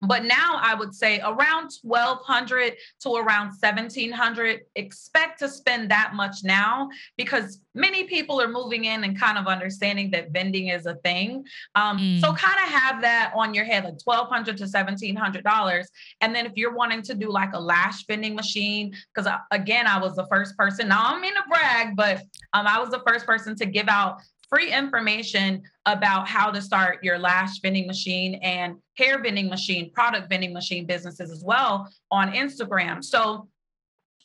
but 0.01 0.25
now 0.25 0.59
I 0.61 0.75
would 0.75 0.93
say 0.93 1.19
around 1.19 1.71
1200 1.81 2.73
to 3.01 3.15
around 3.15 3.53
1700. 3.59 4.61
Expect 4.75 5.39
to 5.39 5.49
spend 5.49 5.89
that 5.91 6.13
much 6.13 6.43
now 6.43 6.89
because 7.17 7.61
many 7.73 8.03
people 8.03 8.41
are 8.41 8.47
moving 8.47 8.85
in 8.85 9.03
and 9.03 9.19
kind 9.19 9.37
of 9.37 9.47
understanding 9.47 10.11
that 10.11 10.31
vending 10.31 10.67
is 10.67 10.85
a 10.85 10.95
thing. 10.95 11.45
Um, 11.75 11.97
mm. 11.97 12.21
So 12.21 12.33
kind 12.33 12.57
of 12.65 12.73
have 12.73 13.01
that 13.01 13.33
on 13.35 13.53
your 13.53 13.65
head, 13.65 13.83
like 13.83 13.95
1200 14.03 14.57
to 14.57 14.63
1700 14.63 15.43
dollars. 15.43 15.89
And 16.21 16.35
then 16.35 16.45
if 16.45 16.53
you're 16.55 16.73
wanting 16.73 17.01
to 17.03 17.15
do 17.15 17.31
like 17.31 17.53
a 17.53 17.59
lash 17.59 18.05
vending 18.05 18.35
machine, 18.35 18.93
because 19.13 19.27
uh, 19.27 19.37
again, 19.51 19.87
I 19.87 19.99
was 19.99 20.15
the 20.15 20.27
first 20.27 20.57
person. 20.57 20.89
Now 20.89 21.05
I 21.05 21.11
don't 21.11 21.21
mean 21.21 21.35
to 21.35 21.43
brag, 21.49 21.95
but 21.95 22.17
um, 22.53 22.67
I 22.67 22.79
was 22.79 22.89
the 22.89 23.01
first 23.07 23.25
person 23.25 23.55
to 23.57 23.65
give 23.65 23.87
out 23.87 24.21
free 24.49 24.71
information 24.71 25.63
about 25.85 26.27
how 26.27 26.49
to 26.51 26.61
start 26.61 27.03
your 27.03 27.19
lash 27.19 27.59
vending 27.61 27.87
machine 27.87 28.35
and 28.35 28.75
hair 28.97 29.21
vending 29.21 29.47
machine, 29.49 29.91
product 29.91 30.29
vending 30.29 30.53
machine 30.53 30.85
businesses 30.85 31.31
as 31.31 31.43
well 31.43 31.87
on 32.11 32.31
Instagram. 32.31 33.03
So 33.03 33.47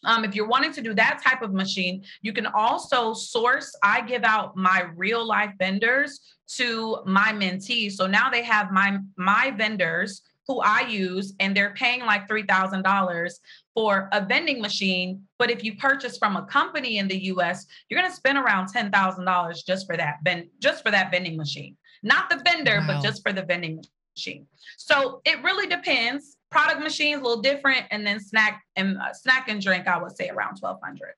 um, 0.04 0.24
if 0.24 0.34
you're 0.34 0.48
wanting 0.48 0.72
to 0.72 0.80
do 0.80 0.94
that 0.94 1.20
type 1.22 1.42
of 1.42 1.52
machine, 1.52 2.02
you 2.22 2.32
can 2.32 2.46
also 2.46 3.12
source. 3.12 3.76
I 3.82 4.00
give 4.00 4.24
out 4.24 4.56
my 4.56 4.88
real 4.96 5.26
life 5.26 5.52
vendors 5.58 6.20
to 6.56 6.98
my 7.06 7.32
mentees. 7.32 7.92
So 7.92 8.06
now 8.06 8.30
they 8.30 8.42
have 8.42 8.70
my 8.72 8.98
my 9.16 9.50
vendors 9.50 10.22
who 10.50 10.60
I 10.60 10.80
use, 10.80 11.32
and 11.38 11.56
they're 11.56 11.74
paying 11.74 12.00
like 12.00 12.26
three 12.26 12.42
thousand 12.42 12.82
dollars 12.82 13.38
for 13.72 14.08
a 14.12 14.20
vending 14.24 14.60
machine. 14.60 15.22
But 15.38 15.48
if 15.48 15.62
you 15.62 15.76
purchase 15.76 16.18
from 16.18 16.36
a 16.36 16.44
company 16.46 16.98
in 16.98 17.06
the 17.06 17.18
US, 17.26 17.66
you're 17.88 18.00
going 18.00 18.10
to 18.10 18.16
spend 18.16 18.36
around 18.36 18.66
$10,000 18.66 19.66
just 19.66 19.86
for 19.86 19.96
that 19.96 20.16
ben- 20.24 20.50
just 20.58 20.82
for 20.82 20.90
that 20.90 21.12
vending 21.12 21.36
machine. 21.36 21.76
Not 22.02 22.30
the 22.30 22.42
vendor, 22.44 22.78
wow. 22.80 22.86
but 22.88 23.02
just 23.02 23.22
for 23.22 23.32
the 23.32 23.42
vending 23.42 23.80
machine. 24.16 24.46
So 24.76 25.20
it 25.24 25.40
really 25.44 25.68
depends. 25.68 26.36
Product 26.50 26.80
machines 26.80 27.20
a 27.20 27.22
little 27.22 27.42
different 27.42 27.84
and 27.92 28.04
then 28.04 28.18
snack 28.18 28.60
and 28.74 28.98
uh, 28.98 29.12
snack 29.12 29.48
and 29.48 29.62
drink 29.62 29.86
I 29.86 30.02
would 30.02 30.16
say 30.16 30.30
around 30.30 30.58
1200. 30.58 31.14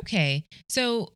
Okay. 0.00 0.44
So 0.68 1.14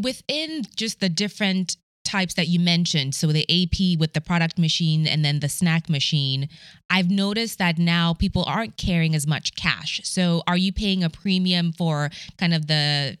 within 0.00 0.62
just 0.74 1.00
the 1.00 1.10
different 1.10 1.76
types 2.12 2.34
that 2.34 2.48
you 2.48 2.60
mentioned, 2.60 3.14
so 3.14 3.28
the 3.28 3.46
AP 3.48 3.98
with 3.98 4.12
the 4.12 4.20
product 4.20 4.58
machine 4.58 5.06
and 5.06 5.24
then 5.24 5.40
the 5.40 5.48
snack 5.48 5.88
machine, 5.88 6.48
I've 6.90 7.10
noticed 7.10 7.58
that 7.58 7.78
now 7.78 8.12
people 8.12 8.44
aren't 8.46 8.76
carrying 8.76 9.14
as 9.14 9.26
much 9.26 9.54
cash. 9.54 10.00
So 10.04 10.42
are 10.46 10.58
you 10.58 10.72
paying 10.72 11.02
a 11.02 11.08
premium 11.08 11.72
for 11.72 12.10
kind 12.38 12.52
of 12.52 12.66
the 12.66 13.16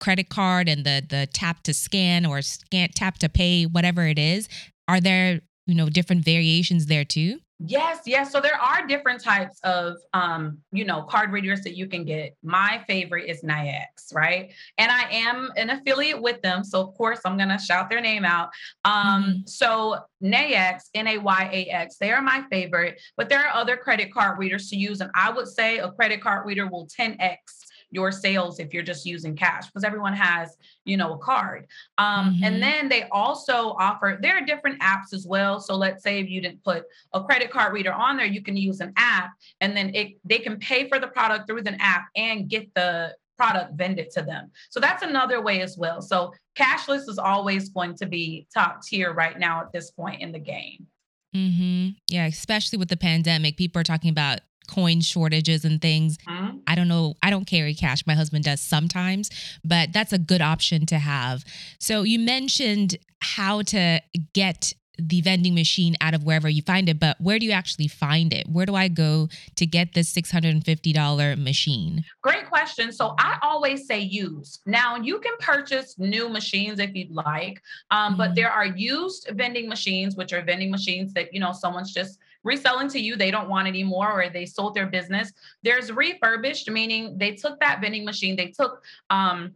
credit 0.00 0.28
card 0.28 0.68
and 0.68 0.84
the 0.84 1.04
the 1.08 1.28
tap 1.32 1.62
to 1.62 1.72
scan 1.74 2.26
or 2.26 2.42
scan 2.42 2.88
tap 2.94 3.18
to 3.18 3.28
pay 3.28 3.64
whatever 3.64 4.06
it 4.08 4.18
is? 4.18 4.48
Are 4.88 5.00
there, 5.00 5.40
you 5.66 5.76
know, 5.76 5.88
different 5.88 6.24
variations 6.24 6.86
there 6.86 7.04
too? 7.04 7.38
Yes, 7.66 8.00
yes. 8.06 8.32
So 8.32 8.40
there 8.40 8.58
are 8.58 8.86
different 8.86 9.22
types 9.22 9.60
of, 9.64 9.96
um, 10.14 10.58
you 10.72 10.86
know, 10.86 11.02
card 11.02 11.30
readers 11.30 11.60
that 11.62 11.76
you 11.76 11.86
can 11.86 12.04
get. 12.04 12.34
My 12.42 12.82
favorite 12.86 13.28
is 13.28 13.42
Nayax, 13.42 14.14
right? 14.14 14.50
And 14.78 14.90
I 14.90 15.02
am 15.10 15.52
an 15.58 15.68
affiliate 15.68 16.22
with 16.22 16.40
them, 16.40 16.64
so 16.64 16.80
of 16.80 16.94
course 16.94 17.20
I'm 17.26 17.36
gonna 17.36 17.58
shout 17.58 17.90
their 17.90 18.00
name 18.00 18.24
out. 18.24 18.48
Um, 18.86 18.94
mm-hmm. 18.94 19.30
So 19.44 19.98
Nayax, 20.22 20.84
N-A-Y-A-X, 20.94 21.96
they 21.98 22.12
are 22.12 22.22
my 22.22 22.44
favorite. 22.50 22.98
But 23.18 23.28
there 23.28 23.40
are 23.40 23.54
other 23.54 23.76
credit 23.76 24.12
card 24.12 24.38
readers 24.38 24.70
to 24.70 24.76
use, 24.76 25.02
and 25.02 25.10
I 25.14 25.30
would 25.30 25.48
say 25.48 25.78
a 25.78 25.90
credit 25.90 26.22
card 26.22 26.46
reader 26.46 26.66
will 26.66 26.86
10x 26.86 27.59
your 27.90 28.12
sales 28.12 28.58
if 28.60 28.72
you're 28.72 28.82
just 28.82 29.04
using 29.04 29.34
cash 29.36 29.66
because 29.66 29.84
everyone 29.84 30.14
has 30.14 30.56
you 30.84 30.96
know 30.96 31.14
a 31.14 31.18
card. 31.18 31.66
Um, 31.98 32.34
mm-hmm. 32.34 32.44
and 32.44 32.62
then 32.62 32.88
they 32.88 33.04
also 33.10 33.70
offer 33.78 34.18
there 34.20 34.36
are 34.36 34.44
different 34.44 34.80
apps 34.80 35.12
as 35.12 35.26
well. 35.26 35.60
So 35.60 35.76
let's 35.76 36.02
say 36.02 36.20
if 36.20 36.28
you 36.28 36.40
didn't 36.40 36.62
put 36.64 36.84
a 37.12 37.22
credit 37.22 37.50
card 37.50 37.72
reader 37.72 37.92
on 37.92 38.16
there 38.16 38.26
you 38.26 38.42
can 38.42 38.56
use 38.56 38.80
an 38.80 38.92
app 38.96 39.30
and 39.60 39.76
then 39.76 39.94
it 39.94 40.18
they 40.24 40.38
can 40.38 40.58
pay 40.58 40.88
for 40.88 40.98
the 40.98 41.08
product 41.08 41.46
through 41.46 41.58
an 41.58 41.76
app 41.80 42.06
and 42.16 42.48
get 42.48 42.72
the 42.74 43.14
product 43.40 43.74
vended 43.74 44.10
to 44.10 44.20
them. 44.20 44.50
So 44.68 44.80
that's 44.80 45.02
another 45.02 45.40
way 45.40 45.62
as 45.62 45.78
well. 45.78 46.02
So 46.02 46.34
cashless 46.58 47.08
is 47.08 47.18
always 47.18 47.70
going 47.70 47.94
to 47.96 48.06
be 48.06 48.46
top 48.52 48.82
tier 48.82 49.14
right 49.14 49.38
now 49.38 49.62
at 49.62 49.72
this 49.72 49.90
point 49.90 50.20
in 50.20 50.30
the 50.30 50.38
game. 50.38 50.86
Mm-hmm. 51.34 51.90
Yeah, 52.08 52.26
especially 52.26 52.78
with 52.78 52.88
the 52.88 52.98
pandemic, 52.98 53.56
people 53.56 53.80
are 53.80 53.84
talking 53.84 54.10
about 54.10 54.40
coin 54.70 55.00
shortages 55.00 55.64
and 55.64 55.82
things. 55.82 56.16
Mm-hmm. 56.18 56.58
I 56.66 56.74
don't 56.74 56.88
know. 56.88 57.14
I 57.22 57.30
don't 57.30 57.46
carry 57.46 57.74
cash. 57.74 58.06
My 58.06 58.14
husband 58.14 58.44
does 58.44 58.60
sometimes, 58.60 59.30
but 59.64 59.92
that's 59.92 60.12
a 60.12 60.18
good 60.18 60.40
option 60.40 60.86
to 60.86 60.98
have. 60.98 61.44
So 61.78 62.02
you 62.02 62.18
mentioned 62.18 62.96
how 63.20 63.62
to 63.62 64.00
get 64.32 64.72
the 65.00 65.20
vending 65.22 65.54
machine 65.54 65.96
out 66.00 66.14
of 66.14 66.24
wherever 66.24 66.48
you 66.48 66.62
find 66.62 66.88
it, 66.88 67.00
but 67.00 67.18
where 67.20 67.38
do 67.38 67.46
you 67.46 67.52
actually 67.52 67.88
find 67.88 68.32
it? 68.32 68.46
Where 68.48 68.66
do 68.66 68.74
I 68.74 68.88
go 68.88 69.28
to 69.56 69.66
get 69.66 69.94
this 69.94 70.12
$650 70.12 71.42
machine? 71.42 72.04
Great 72.22 72.48
question. 72.48 72.92
So 72.92 73.14
I 73.18 73.38
always 73.42 73.86
say 73.86 74.00
use. 74.00 74.60
Now 74.66 74.96
you 74.96 75.18
can 75.20 75.32
purchase 75.40 75.98
new 75.98 76.28
machines 76.28 76.78
if 76.80 76.94
you'd 76.94 77.10
like, 77.10 77.62
um, 77.90 78.12
mm-hmm. 78.12 78.18
but 78.18 78.34
there 78.34 78.50
are 78.50 78.66
used 78.66 79.30
vending 79.32 79.68
machines, 79.68 80.16
which 80.16 80.32
are 80.32 80.42
vending 80.42 80.70
machines 80.70 81.12
that, 81.14 81.32
you 81.32 81.40
know, 81.40 81.52
someone's 81.52 81.92
just 81.92 82.18
reselling 82.42 82.88
to 82.88 82.98
you, 82.98 83.16
they 83.16 83.30
don't 83.30 83.48
want 83.48 83.68
anymore, 83.68 84.22
or 84.22 84.28
they 84.30 84.46
sold 84.46 84.74
their 84.74 84.86
business. 84.86 85.32
There's 85.62 85.92
refurbished, 85.92 86.70
meaning 86.70 87.18
they 87.18 87.34
took 87.34 87.60
that 87.60 87.80
vending 87.80 88.04
machine, 88.04 88.36
they 88.36 88.48
took 88.48 88.82
um, 89.10 89.54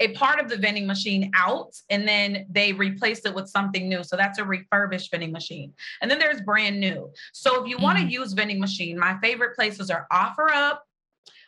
a 0.00 0.12
part 0.12 0.40
of 0.40 0.48
the 0.48 0.56
vending 0.56 0.86
machine 0.86 1.30
out 1.34 1.74
and 1.90 2.06
then 2.06 2.46
they 2.50 2.72
replaced 2.72 3.26
it 3.26 3.34
with 3.34 3.48
something 3.48 3.88
new. 3.88 4.02
So 4.02 4.16
that's 4.16 4.38
a 4.38 4.44
refurbished 4.44 5.10
vending 5.10 5.32
machine. 5.32 5.72
And 6.02 6.10
then 6.10 6.18
there's 6.18 6.40
brand 6.40 6.80
new. 6.80 7.12
So 7.32 7.62
if 7.62 7.68
you 7.68 7.76
mm-hmm. 7.76 7.84
want 7.84 7.98
to 7.98 8.04
use 8.04 8.32
vending 8.32 8.60
machine, 8.60 8.98
my 8.98 9.18
favorite 9.20 9.54
places 9.54 9.90
are 9.90 10.06
OfferUp, 10.12 10.78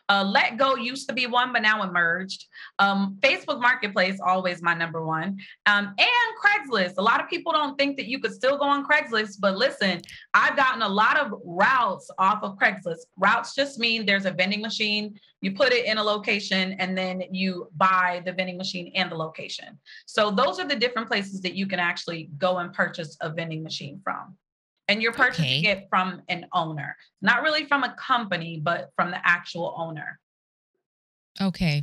uh, 0.08 0.24
Letgo 0.24 0.82
used 0.82 1.08
to 1.08 1.14
be 1.14 1.26
one, 1.26 1.52
but 1.52 1.62
now 1.62 1.82
it 1.82 1.92
merged. 1.92 2.46
Um, 2.78 3.18
Facebook 3.20 3.60
Marketplace, 3.60 4.18
always 4.24 4.62
my 4.62 4.74
number 4.74 5.04
one. 5.04 5.38
Um, 5.66 5.94
and 5.98 6.70
Craigslist. 6.70 6.94
A 6.98 7.02
lot 7.02 7.20
of 7.20 7.28
people 7.28 7.52
don't 7.52 7.76
think 7.76 7.96
that 7.96 8.06
you 8.06 8.18
could 8.18 8.32
still 8.32 8.56
go 8.56 8.64
on 8.64 8.86
Craigslist, 8.86 9.40
but 9.40 9.56
listen, 9.56 10.00
I've 10.34 10.56
gotten 10.56 10.82
a 10.82 10.88
lot 10.88 11.18
of 11.18 11.32
routes 11.44 12.10
off 12.18 12.42
of 12.42 12.56
Craigslist. 12.56 13.06
Routes 13.16 13.54
just 13.54 13.78
mean 13.78 14.06
there's 14.06 14.26
a 14.26 14.30
vending 14.30 14.60
machine, 14.60 15.18
you 15.40 15.52
put 15.52 15.72
it 15.72 15.86
in 15.86 15.98
a 15.98 16.02
location, 16.02 16.72
and 16.78 16.96
then 16.96 17.22
you 17.30 17.68
buy 17.76 18.22
the 18.24 18.32
vending 18.32 18.56
machine 18.56 18.92
and 18.94 19.10
the 19.10 19.16
location. 19.16 19.78
So 20.06 20.30
those 20.30 20.58
are 20.60 20.66
the 20.66 20.76
different 20.76 21.08
places 21.08 21.40
that 21.42 21.54
you 21.54 21.66
can 21.66 21.78
actually 21.78 22.30
go 22.38 22.58
and 22.58 22.72
purchase 22.72 23.16
a 23.20 23.30
vending 23.30 23.62
machine 23.62 24.00
from 24.04 24.36
and 24.88 25.02
you're 25.02 25.12
purchasing 25.12 25.66
okay. 25.66 25.70
it 25.70 25.86
from 25.90 26.22
an 26.28 26.46
owner, 26.52 26.96
not 27.20 27.42
really 27.42 27.66
from 27.66 27.84
a 27.84 27.94
company, 27.94 28.60
but 28.62 28.90
from 28.96 29.10
the 29.10 29.26
actual 29.26 29.74
owner. 29.76 30.18
Okay. 31.40 31.82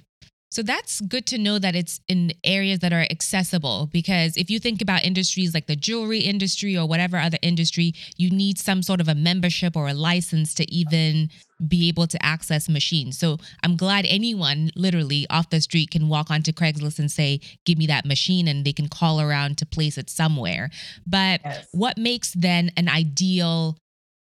So 0.53 0.61
that's 0.61 1.01
good 1.01 1.25
to 1.27 1.39
know 1.39 1.57
that 1.57 1.75
it's 1.75 1.99
in 2.07 2.31
areas 2.43 2.77
that 2.79 2.93
are 2.93 3.07
accessible 3.09 3.89
because 3.91 4.37
if 4.37 4.51
you 4.51 4.59
think 4.59 4.83
about 4.83 5.03
industries 5.03 5.51
like 5.51 5.65
the 5.65 5.75
jewelry 5.75 6.19
industry 6.19 6.77
or 6.77 6.87
whatever 6.87 7.17
other 7.17 7.39
industry, 7.41 7.93
you 8.17 8.29
need 8.29 8.59
some 8.59 8.83
sort 8.83 9.01
of 9.01 9.07
a 9.07 9.15
membership 9.15 9.75
or 9.75 9.87
a 9.87 9.95
license 9.95 10.53
to 10.53 10.71
even 10.71 11.31
be 11.67 11.87
able 11.87 12.05
to 12.05 12.23
access 12.23 12.69
machines. 12.69 13.17
So 13.17 13.37
I'm 13.63 13.75
glad 13.75 14.05
anyone 14.07 14.69
literally 14.75 15.25
off 15.31 15.49
the 15.49 15.59
street 15.59 15.89
can 15.89 16.07
walk 16.07 16.29
onto 16.29 16.51
Craigslist 16.51 16.99
and 16.99 17.11
say, 17.11 17.39
give 17.65 17.79
me 17.79 17.87
that 17.87 18.05
machine, 18.05 18.47
and 18.47 18.63
they 18.63 18.73
can 18.73 18.89
call 18.89 19.19
around 19.21 19.57
to 19.57 19.65
place 19.65 19.97
it 19.97 20.09
somewhere. 20.09 20.69
But 21.07 21.41
yes. 21.43 21.67
what 21.71 21.97
makes 21.97 22.31
then 22.33 22.69
an 22.77 22.89
ideal 22.89 23.77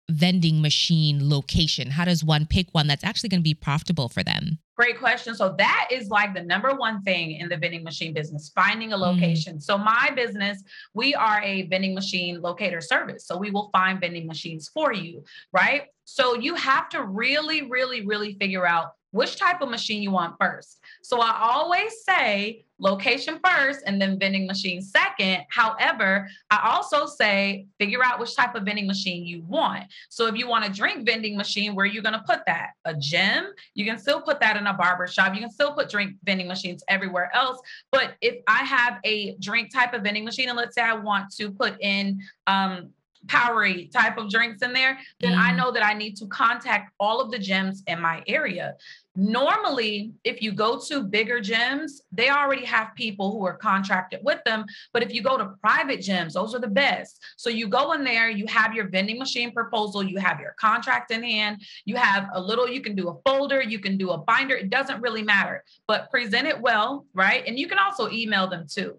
vending 0.09 0.61
machine 0.61 1.29
location? 1.29 1.89
How 1.89 2.05
does 2.05 2.23
one 2.23 2.45
pick 2.45 2.67
one 2.71 2.87
that's 2.87 3.03
actually 3.03 3.29
going 3.29 3.41
to 3.41 3.43
be 3.43 3.53
profitable 3.53 4.09
for 4.09 4.23
them? 4.23 4.59
Great 4.77 4.97
question. 4.97 5.35
So 5.35 5.53
that 5.57 5.89
is 5.91 6.09
like 6.09 6.33
the 6.33 6.41
number 6.41 6.73
one 6.73 7.03
thing 7.03 7.33
in 7.33 7.49
the 7.49 7.57
vending 7.57 7.83
machine 7.83 8.13
business, 8.13 8.51
finding 8.55 8.93
a 8.93 8.95
mm-hmm. 8.95 9.03
location. 9.03 9.57
Mm. 9.57 9.61
So 9.61 9.77
my 9.77 10.09
business, 10.15 10.63
we 10.93 11.13
are 11.13 11.41
a 11.43 11.67
vending 11.67 11.93
machine 11.93 12.41
locator 12.41 12.81
service. 12.81 13.27
So 13.27 13.37
we 13.37 13.51
will 13.51 13.69
find 13.71 13.99
vending 13.99 14.25
machines 14.25 14.69
for 14.73 14.91
you, 14.93 15.23
right? 15.53 15.83
So 16.05 16.35
you 16.35 16.55
have 16.55 16.89
to 16.89 17.03
really, 17.03 17.69
really, 17.69 18.05
really 18.05 18.33
figure 18.39 18.65
out 18.65 18.93
which 19.11 19.35
type 19.35 19.61
of 19.61 19.69
machine 19.69 20.01
you 20.01 20.11
want 20.11 20.35
first. 20.39 20.79
So 21.01 21.19
I 21.21 21.37
always 21.41 22.03
say 22.03 22.65
location 22.79 23.39
first 23.45 23.81
and 23.85 24.01
then 24.01 24.17
vending 24.17 24.47
machine 24.47 24.81
second. 24.81 25.43
However, 25.49 26.27
I 26.49 26.71
also 26.71 27.05
say 27.05 27.67
figure 27.79 28.03
out 28.03 28.19
which 28.19 28.35
type 28.35 28.55
of 28.55 28.63
vending 28.63 28.87
machine 28.87 29.25
you 29.25 29.43
want. 29.43 29.83
So 30.09 30.25
if 30.25 30.35
you 30.35 30.47
want 30.47 30.65
a 30.65 30.69
drink 30.69 31.05
vending 31.05 31.37
machine, 31.37 31.75
where 31.75 31.83
are 31.83 31.89
you 31.89 32.01
going 32.01 32.13
to 32.13 32.23
put 32.25 32.39
that? 32.47 32.69
A 32.85 32.95
gym? 32.95 33.45
You 33.75 33.85
can 33.85 33.99
still 33.99 34.21
put 34.21 34.39
that 34.39 34.57
in 34.57 34.65
a 34.65 34.73
barber 34.73 35.07
shop. 35.07 35.35
You 35.35 35.41
can 35.41 35.51
still 35.51 35.73
put 35.73 35.89
drink 35.89 36.15
vending 36.23 36.47
machines 36.47 36.83
everywhere 36.87 37.29
else. 37.35 37.59
But 37.91 38.15
if 38.21 38.41
I 38.47 38.63
have 38.63 38.99
a 39.03 39.35
drink 39.35 39.71
type 39.73 39.93
of 39.93 40.01
vending 40.01 40.25
machine, 40.25 40.49
and 40.49 40.57
let's 40.57 40.75
say 40.75 40.81
I 40.81 40.93
want 40.93 41.31
to 41.35 41.51
put 41.51 41.79
in 41.81 42.19
um, 42.47 42.91
Powerade 43.27 43.91
type 43.91 44.17
of 44.17 44.29
drinks 44.29 44.63
in 44.63 44.73
there, 44.73 44.97
then 45.19 45.33
mm. 45.33 45.37
I 45.37 45.55
know 45.55 45.71
that 45.71 45.85
I 45.85 45.93
need 45.93 46.17
to 46.17 46.25
contact 46.27 46.91
all 46.99 47.21
of 47.21 47.29
the 47.29 47.37
gyms 47.37 47.79
in 47.85 48.01
my 48.01 48.23
area. 48.27 48.75
Normally, 49.13 50.13
if 50.23 50.41
you 50.41 50.53
go 50.53 50.79
to 50.87 51.03
bigger 51.03 51.41
gyms, 51.41 51.99
they 52.13 52.29
already 52.29 52.63
have 52.63 52.95
people 52.95 53.31
who 53.31 53.45
are 53.45 53.57
contracted 53.57 54.21
with 54.23 54.41
them. 54.45 54.65
But 54.93 55.03
if 55.03 55.13
you 55.13 55.21
go 55.21 55.37
to 55.37 55.53
private 55.61 55.99
gyms, 55.99 56.33
those 56.33 56.55
are 56.55 56.59
the 56.59 56.67
best. 56.67 57.21
So 57.35 57.49
you 57.49 57.67
go 57.67 57.91
in 57.91 58.05
there, 58.05 58.29
you 58.29 58.45
have 58.47 58.73
your 58.73 58.87
vending 58.87 59.19
machine 59.19 59.51
proposal, 59.51 60.01
you 60.01 60.17
have 60.19 60.39
your 60.39 60.55
contract 60.57 61.11
in 61.11 61.23
hand, 61.23 61.61
you 61.83 61.97
have 61.97 62.29
a 62.33 62.39
little, 62.39 62.69
you 62.69 62.79
can 62.79 62.95
do 62.95 63.09
a 63.09 63.21
folder, 63.25 63.61
you 63.61 63.79
can 63.79 63.97
do 63.97 64.11
a 64.11 64.17
binder. 64.17 64.55
It 64.55 64.69
doesn't 64.69 65.01
really 65.01 65.23
matter, 65.23 65.65
but 65.87 66.09
present 66.09 66.47
it 66.47 66.61
well, 66.61 67.05
right? 67.13 67.43
And 67.45 67.59
you 67.59 67.67
can 67.67 67.79
also 67.79 68.09
email 68.09 68.47
them 68.47 68.65
too. 68.65 68.97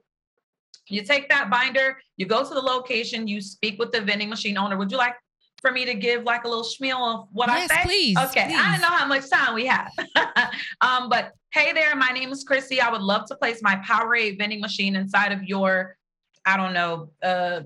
You 0.89 1.05
take 1.05 1.31
that 1.31 1.49
binder, 1.49 1.97
you 2.19 2.27
go 2.27 2.47
to 2.47 2.53
the 2.53 2.61
location, 2.61 3.27
you 3.27 3.41
speak 3.41 3.79
with 3.79 3.93
the 3.93 4.03
vending 4.03 4.29
machine 4.29 4.59
owner. 4.59 4.77
Would 4.77 4.91
you 4.91 4.99
like 4.99 5.15
for 5.63 5.73
me 5.73 5.87
to 5.87 5.95
give 5.95 6.25
like 6.25 6.45
a 6.45 6.49
little 6.49 6.65
spiel 6.65 6.99
of 6.99 7.29
what 7.33 7.49
yes, 7.49 7.71
I 7.71 7.77
say? 7.77 7.83
Please. 7.85 8.19
Okay. 8.19 8.47
Please. 8.49 8.59
I 8.61 8.73
don't 8.73 8.83
know 8.83 8.95
how 8.95 9.07
much 9.07 9.31
time 9.31 9.55
we 9.55 9.65
have. 9.65 9.91
um, 10.83 11.09
but 11.09 11.33
hey 11.53 11.73
there, 11.73 11.97
my 11.97 12.11
name 12.11 12.31
is 12.31 12.45
Chrissy. 12.45 12.81
I 12.81 12.91
would 12.91 13.01
love 13.01 13.27
to 13.29 13.37
place 13.37 13.63
my 13.63 13.77
Powerade 13.77 14.37
vending 14.37 14.61
machine 14.61 14.97
inside 14.97 15.33
of 15.33 15.43
your, 15.45 15.97
I 16.45 16.59
don't 16.59 16.75
know, 16.75 17.11
uh, 17.23 17.63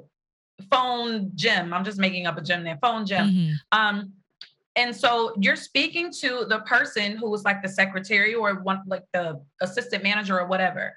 phone 0.71 1.33
gym. 1.35 1.73
I'm 1.75 1.85
just 1.85 1.99
making 1.99 2.27
up 2.27 2.39
a 2.39 2.43
gym 2.43 2.63
there, 2.63 2.79
phone 2.81 3.07
gym. 3.07 3.27
Mm-hmm. 3.27 3.53
Um, 3.73 4.13
and 4.77 4.95
so 4.95 5.35
you're 5.41 5.57
speaking 5.57 6.13
to 6.21 6.45
the 6.49 6.61
person 6.67 7.17
who 7.17 7.31
was 7.31 7.45
like 7.45 7.63
the 7.63 7.69
secretary 7.69 8.35
or 8.35 8.55
one 8.61 8.83
like 8.87 9.05
the 9.15 9.43
assistant 9.63 10.03
manager 10.03 10.39
or 10.39 10.47
whatever 10.47 10.95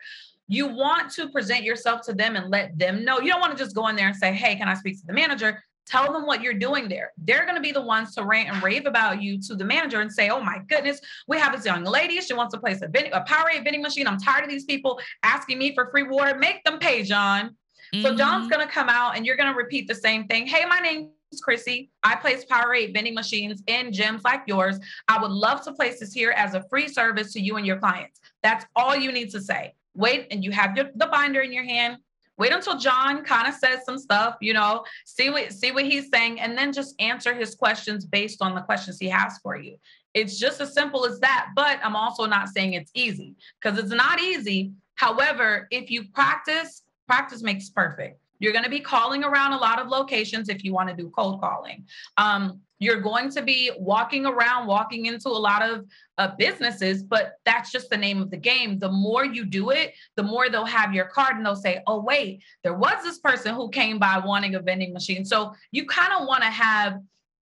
you 0.52 0.66
want 0.66 1.12
to 1.12 1.30
present 1.30 1.64
yourself 1.64 2.02
to 2.02 2.12
them 2.12 2.36
and 2.36 2.50
let 2.50 2.78
them 2.78 3.06
know. 3.06 3.20
You 3.20 3.30
don't 3.32 3.40
want 3.40 3.56
to 3.56 3.64
just 3.64 3.76
go 3.76 3.88
in 3.88 3.96
there 3.96 4.08
and 4.08 4.16
say, 4.16 4.34
Hey, 4.34 4.56
can 4.56 4.68
I 4.68 4.74
speak 4.74 5.00
to 5.00 5.06
the 5.06 5.14
manager? 5.14 5.64
Tell 5.90 6.14
them 6.14 6.26
what 6.26 6.44
you're 6.44 6.54
doing 6.54 6.88
there. 6.88 7.12
They're 7.18 7.46
going 7.46 7.56
to 7.56 7.62
be 7.62 7.72
the 7.72 7.82
ones 7.82 8.14
to 8.16 8.24
rant 8.24 8.50
and 8.54 8.64
rave 8.64 8.86
about 8.86 9.22
you 9.22 9.42
to 9.42 9.56
the 9.56 9.66
manager 9.66 10.02
and 10.02 10.12
say, 10.12 10.30
"Oh 10.30 10.40
my 10.40 10.60
goodness, 10.68 11.02
we 11.28 11.38
have 11.40 11.56
this 11.56 11.66
young 11.66 11.84
lady. 11.84 12.22
She 12.22 12.34
wants 12.34 12.54
to 12.54 12.60
place 12.60 12.82
a, 12.82 12.88
vending, 12.88 13.14
a 13.14 13.22
Powerade 13.22 13.64
vending 13.64 13.82
machine. 13.82 14.08
I'm 14.08 14.20
tired 14.20 14.44
of 14.44 14.50
these 14.50 14.66
people 14.66 15.00
asking 15.24 15.58
me 15.58 15.74
for 15.74 15.90
free 15.92 16.04
water. 16.04 16.38
Make 16.38 16.64
them 16.64 16.80
pay, 16.80 17.04
John." 17.04 17.56
Mm-hmm. 17.94 18.06
So 18.06 18.16
John's 18.16 18.50
going 18.50 18.66
to 18.66 18.72
come 18.72 18.88
out 18.88 19.18
and 19.18 19.26
you're 19.26 19.36
going 19.36 19.52
to 19.52 19.58
repeat 19.58 19.88
the 19.88 19.96
same 19.96 20.28
thing. 20.28 20.46
Hey, 20.46 20.64
my 20.66 20.80
name 20.80 21.10
is 21.32 21.42
Chrissy. 21.42 21.90
I 22.04 22.16
place 22.16 22.46
Powerade 22.46 22.94
vending 22.94 23.16
machines 23.16 23.64
in 23.66 23.92
gyms 23.92 24.24
like 24.24 24.44
yours. 24.46 24.80
I 25.08 25.20
would 25.20 25.32
love 25.32 25.64
to 25.64 25.74
place 25.74 26.00
this 26.00 26.14
here 26.14 26.32
as 26.32 26.54
a 26.54 26.64
free 26.70 26.88
service 26.88 27.34
to 27.34 27.40
you 27.40 27.58
and 27.58 27.66
your 27.66 27.78
clients. 27.78 28.20
That's 28.44 28.66
all 28.76 28.96
you 28.96 29.12
need 29.12 29.32
to 29.32 29.42
say. 29.42 29.74
Wait, 29.96 30.28
and 30.30 30.44
you 30.44 30.52
have 30.52 30.78
your, 30.78 30.90
the 30.96 31.08
binder 31.08 31.42
in 31.42 31.52
your 31.52 31.64
hand 31.64 31.98
wait 32.40 32.54
until 32.54 32.78
John 32.78 33.24
kind 33.24 33.48
of 33.48 33.54
says 33.54 33.84
some 33.86 34.00
stuff, 34.00 34.38
you 34.42 34.54
know, 34.54 34.86
see 35.06 35.30
what 35.30 35.52
see 35.52 35.72
what 35.72 35.86
he's 35.86 36.10
saying, 36.12 36.40
and 36.40 36.58
then 36.58 36.74
just 36.74 36.96
answer 37.00 37.34
his 37.34 37.54
questions 37.54 38.06
based 38.06 38.42
on 38.42 38.56
the 38.56 38.62
questions 38.62 38.98
he 39.00 39.10
has 39.10 39.38
for 39.44 39.58
you. 39.58 39.78
It's 40.14 40.40
just 40.40 40.60
as 40.62 40.74
simple 40.74 41.06
as 41.06 41.20
that. 41.20 41.50
But 41.56 41.80
I'm 41.84 41.96
also 41.96 42.26
not 42.26 42.50
saying 42.50 42.74
it's 42.74 42.92
easy 42.96 43.36
because 43.62 43.78
it's 43.78 43.92
not 43.92 44.20
easy. 44.20 44.72
However, 44.96 45.68
if 45.70 45.92
you 45.92 46.06
practice, 46.06 46.82
practice 47.08 47.44
makes 47.44 47.70
perfect. 47.70 48.20
You're 48.40 48.54
going 48.54 48.64
to 48.64 48.70
be 48.70 48.80
calling 48.80 49.24
around 49.24 49.54
a 49.54 49.58
lot 49.58 49.80
of 49.80 49.88
locations 49.88 50.50
if 50.50 50.64
you 50.64 50.74
want 50.74 50.90
to 50.90 50.96
do 50.96 51.10
cold 51.10 51.42
calling. 51.42 51.86
Um, 52.18 52.62
you're 52.80 53.02
going 53.02 53.30
to 53.32 53.42
be 53.42 53.72
walking 53.78 54.26
around, 54.26 54.66
walking 54.66 55.08
into 55.08 55.28
a 55.28 55.32
lot 55.32 55.62
of 55.62 55.86
uh, 56.18 56.30
businesses, 56.38 57.04
but 57.04 57.34
that's 57.46 57.72
just 57.72 57.90
the 57.90 57.98
name 57.98 58.22
of 58.22 58.32
the 58.32 58.38
game. 58.38 58.80
The 58.80 58.92
more 58.92 59.26
you 59.26 59.46
do 59.46 59.72
it, 59.72 59.94
the 60.16 60.24
more 60.24 60.50
they'll 60.50 60.66
have 60.66 60.94
your 60.94 61.06
card 61.06 61.36
and 61.36 61.46
they'll 61.46 61.58
say, 61.58 61.82
oh, 61.88 62.02
wait, 62.02 62.42
there 62.64 62.74
was 62.74 63.04
this 63.04 63.20
person 63.20 63.54
who 63.54 63.70
came 63.70 64.00
by 64.00 64.18
wanting 64.20 64.56
a 64.56 64.62
vending 64.62 64.94
machine. 64.94 65.26
So 65.26 65.54
you 65.72 65.86
kind 65.86 66.14
of 66.14 66.26
want 66.26 66.44
to 66.44 66.50
have 66.50 67.00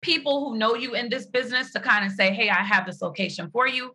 people 0.02 0.40
who 0.40 0.58
know 0.58 0.74
you 0.74 0.94
in 0.94 1.08
this 1.08 1.26
business 1.26 1.72
to 1.72 1.80
kind 1.80 2.04
of 2.04 2.12
say, 2.12 2.32
hey, 2.32 2.50
I 2.50 2.62
have 2.64 2.84
this 2.84 3.00
location 3.00 3.50
for 3.52 3.68
you. 3.68 3.94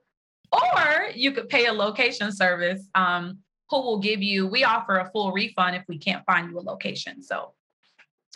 Or 0.53 1.09
you 1.13 1.33
could 1.33 1.49
pay 1.49 1.65
a 1.65 1.73
location 1.73 2.31
service 2.31 2.87
um, 2.95 3.39
who 3.81 3.89
will 3.89 3.99
give 3.99 4.21
you, 4.21 4.47
we 4.47 4.63
offer 4.63 4.97
a 4.97 5.09
full 5.11 5.31
refund 5.31 5.75
if 5.75 5.83
we 5.87 5.97
can't 5.97 6.25
find 6.25 6.49
you 6.49 6.59
a 6.59 6.61
location. 6.61 7.21
So 7.21 7.53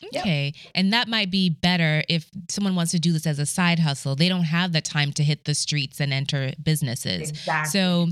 Okay. 0.05 0.53
Yep. 0.55 0.72
And 0.75 0.93
that 0.93 1.08
might 1.08 1.29
be 1.29 1.50
better 1.50 2.03
if 2.10 2.29
someone 2.50 2.75
wants 2.75 2.91
to 2.91 3.00
do 3.00 3.12
this 3.12 3.27
as 3.27 3.39
a 3.39 3.46
side 3.46 3.79
hustle. 3.79 4.15
They 4.15 4.29
don't 4.29 4.43
have 4.43 4.72
the 4.72 4.81
time 4.81 5.12
to 5.13 5.24
hit 5.24 5.46
the 5.46 5.55
streets 5.55 6.00
and 6.00 6.13
enter 6.13 6.53
businesses. 6.62 7.29
Exactly. 7.29 7.69
So, 7.69 8.08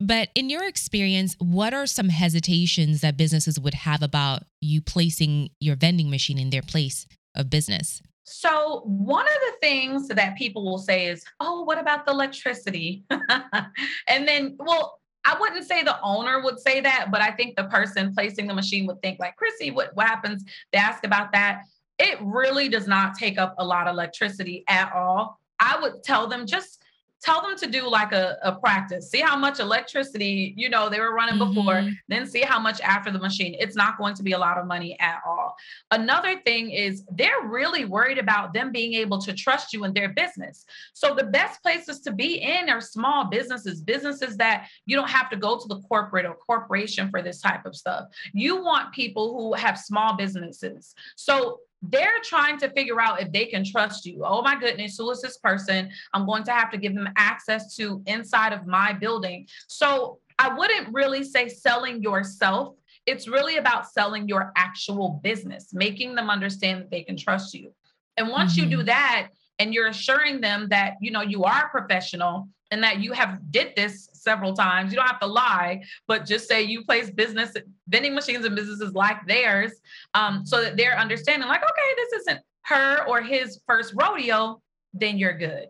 but 0.00 0.30
in 0.34 0.48
your 0.48 0.66
experience, 0.66 1.36
what 1.38 1.74
are 1.74 1.86
some 1.86 2.08
hesitations 2.08 3.00
that 3.02 3.16
businesses 3.16 3.60
would 3.60 3.74
have 3.74 4.02
about 4.02 4.44
you 4.60 4.80
placing 4.80 5.50
your 5.60 5.76
vending 5.76 6.10
machine 6.10 6.38
in 6.38 6.50
their 6.50 6.62
place 6.62 7.06
of 7.36 7.50
business? 7.50 8.02
So, 8.24 8.82
one 8.84 9.26
of 9.26 9.32
the 9.32 9.52
things 9.60 10.08
that 10.08 10.36
people 10.36 10.64
will 10.64 10.78
say 10.78 11.06
is, 11.06 11.24
Oh, 11.40 11.62
what 11.62 11.78
about 11.78 12.06
the 12.06 12.12
electricity? 12.12 13.04
and 13.10 14.26
then, 14.26 14.56
well, 14.58 14.99
I 15.24 15.36
wouldn't 15.38 15.66
say 15.66 15.82
the 15.82 16.00
owner 16.02 16.42
would 16.42 16.58
say 16.58 16.80
that, 16.80 17.08
but 17.10 17.20
I 17.20 17.30
think 17.30 17.56
the 17.56 17.64
person 17.64 18.14
placing 18.14 18.46
the 18.46 18.54
machine 18.54 18.86
would 18.86 19.02
think 19.02 19.18
like, 19.18 19.36
Chrissy, 19.36 19.70
what, 19.70 19.94
what 19.94 20.06
happens? 20.06 20.44
They 20.72 20.78
ask 20.78 21.04
about 21.04 21.32
that. 21.32 21.62
It 21.98 22.18
really 22.22 22.68
does 22.68 22.86
not 22.86 23.14
take 23.16 23.38
up 23.38 23.54
a 23.58 23.64
lot 23.64 23.86
of 23.86 23.92
electricity 23.92 24.64
at 24.66 24.92
all. 24.92 25.38
I 25.58 25.78
would 25.80 26.02
tell 26.02 26.26
them 26.26 26.46
just 26.46 26.79
tell 27.22 27.42
them 27.42 27.56
to 27.56 27.66
do 27.66 27.88
like 27.88 28.12
a, 28.12 28.38
a 28.42 28.52
practice. 28.52 29.10
See 29.10 29.20
how 29.20 29.36
much 29.36 29.60
electricity 29.60 30.54
you 30.56 30.68
know 30.68 30.88
they 30.88 31.00
were 31.00 31.14
running 31.14 31.40
mm-hmm. 31.40 31.54
before 31.54 31.88
then 32.08 32.26
see 32.26 32.40
how 32.40 32.58
much 32.58 32.80
after 32.80 33.10
the 33.10 33.18
machine. 33.18 33.54
It's 33.58 33.76
not 33.76 33.98
going 33.98 34.14
to 34.14 34.22
be 34.22 34.32
a 34.32 34.38
lot 34.38 34.58
of 34.58 34.66
money 34.66 34.98
at 35.00 35.20
all. 35.26 35.56
Another 35.90 36.40
thing 36.40 36.70
is 36.70 37.04
they're 37.12 37.42
really 37.44 37.84
worried 37.84 38.18
about 38.18 38.52
them 38.52 38.72
being 38.72 38.94
able 38.94 39.20
to 39.20 39.32
trust 39.32 39.72
you 39.72 39.84
in 39.84 39.92
their 39.92 40.10
business. 40.10 40.64
So 40.92 41.14
the 41.14 41.24
best 41.24 41.62
places 41.62 42.00
to 42.00 42.12
be 42.12 42.36
in 42.36 42.68
are 42.68 42.80
small 42.80 43.26
businesses 43.26 43.80
businesses 43.80 44.36
that 44.36 44.68
you 44.86 44.96
don't 44.96 45.10
have 45.10 45.30
to 45.30 45.36
go 45.36 45.58
to 45.58 45.68
the 45.68 45.80
corporate 45.82 46.26
or 46.26 46.34
corporation 46.34 47.10
for 47.10 47.22
this 47.22 47.40
type 47.40 47.66
of 47.66 47.76
stuff. 47.76 48.06
You 48.32 48.62
want 48.62 48.92
people 48.92 49.34
who 49.34 49.54
have 49.54 49.78
small 49.78 50.16
businesses. 50.16 50.94
So 51.16 51.60
they're 51.82 52.20
trying 52.22 52.58
to 52.58 52.70
figure 52.70 53.00
out 53.00 53.22
if 53.22 53.32
they 53.32 53.46
can 53.46 53.64
trust 53.64 54.04
you. 54.04 54.22
Oh 54.24 54.42
my 54.42 54.58
goodness, 54.58 54.96
who 54.98 55.10
is 55.10 55.22
this 55.22 55.38
person? 55.38 55.90
I'm 56.12 56.26
going 56.26 56.44
to 56.44 56.52
have 56.52 56.70
to 56.72 56.78
give 56.78 56.94
them 56.94 57.08
access 57.16 57.74
to 57.76 58.02
inside 58.06 58.52
of 58.52 58.66
my 58.66 58.92
building. 58.92 59.46
So 59.66 60.18
I 60.38 60.54
wouldn't 60.54 60.92
really 60.92 61.24
say 61.24 61.48
selling 61.48 62.02
yourself. 62.02 62.76
It's 63.06 63.26
really 63.26 63.56
about 63.56 63.90
selling 63.90 64.28
your 64.28 64.52
actual 64.56 65.20
business, 65.22 65.72
making 65.72 66.14
them 66.14 66.28
understand 66.28 66.82
that 66.82 66.90
they 66.90 67.02
can 67.02 67.16
trust 67.16 67.54
you. 67.54 67.72
And 68.16 68.28
once 68.28 68.52
mm-hmm. 68.52 68.64
you 68.64 68.70
do 68.70 68.76
mm-hmm. 68.78 68.86
that 68.86 69.28
and 69.58 69.72
you're 69.72 69.88
assuring 69.88 70.40
them 70.40 70.68
that, 70.68 70.94
you 71.00 71.10
know, 71.10 71.22
you 71.22 71.44
are 71.44 71.66
a 71.66 71.68
professional, 71.70 72.48
and 72.70 72.82
that 72.84 73.00
you 73.00 73.12
have 73.12 73.40
did 73.50 73.74
this 73.74 74.09
several 74.20 74.54
times. 74.54 74.92
You 74.92 74.98
don't 74.98 75.08
have 75.08 75.20
to 75.20 75.26
lie, 75.26 75.82
but 76.06 76.26
just 76.26 76.48
say 76.48 76.62
you 76.62 76.84
place 76.84 77.10
business 77.10 77.54
vending 77.88 78.14
machines 78.14 78.44
and 78.44 78.54
businesses 78.54 78.92
like 78.94 79.26
theirs, 79.26 79.72
um, 80.14 80.44
so 80.44 80.60
that 80.62 80.76
they're 80.76 80.98
understanding, 80.98 81.48
like, 81.48 81.62
okay, 81.62 81.94
this 81.96 82.20
isn't 82.20 82.40
her 82.66 83.06
or 83.08 83.22
his 83.22 83.60
first 83.66 83.94
rodeo. 83.96 84.60
Then 84.92 85.18
you're 85.18 85.38
good. 85.38 85.66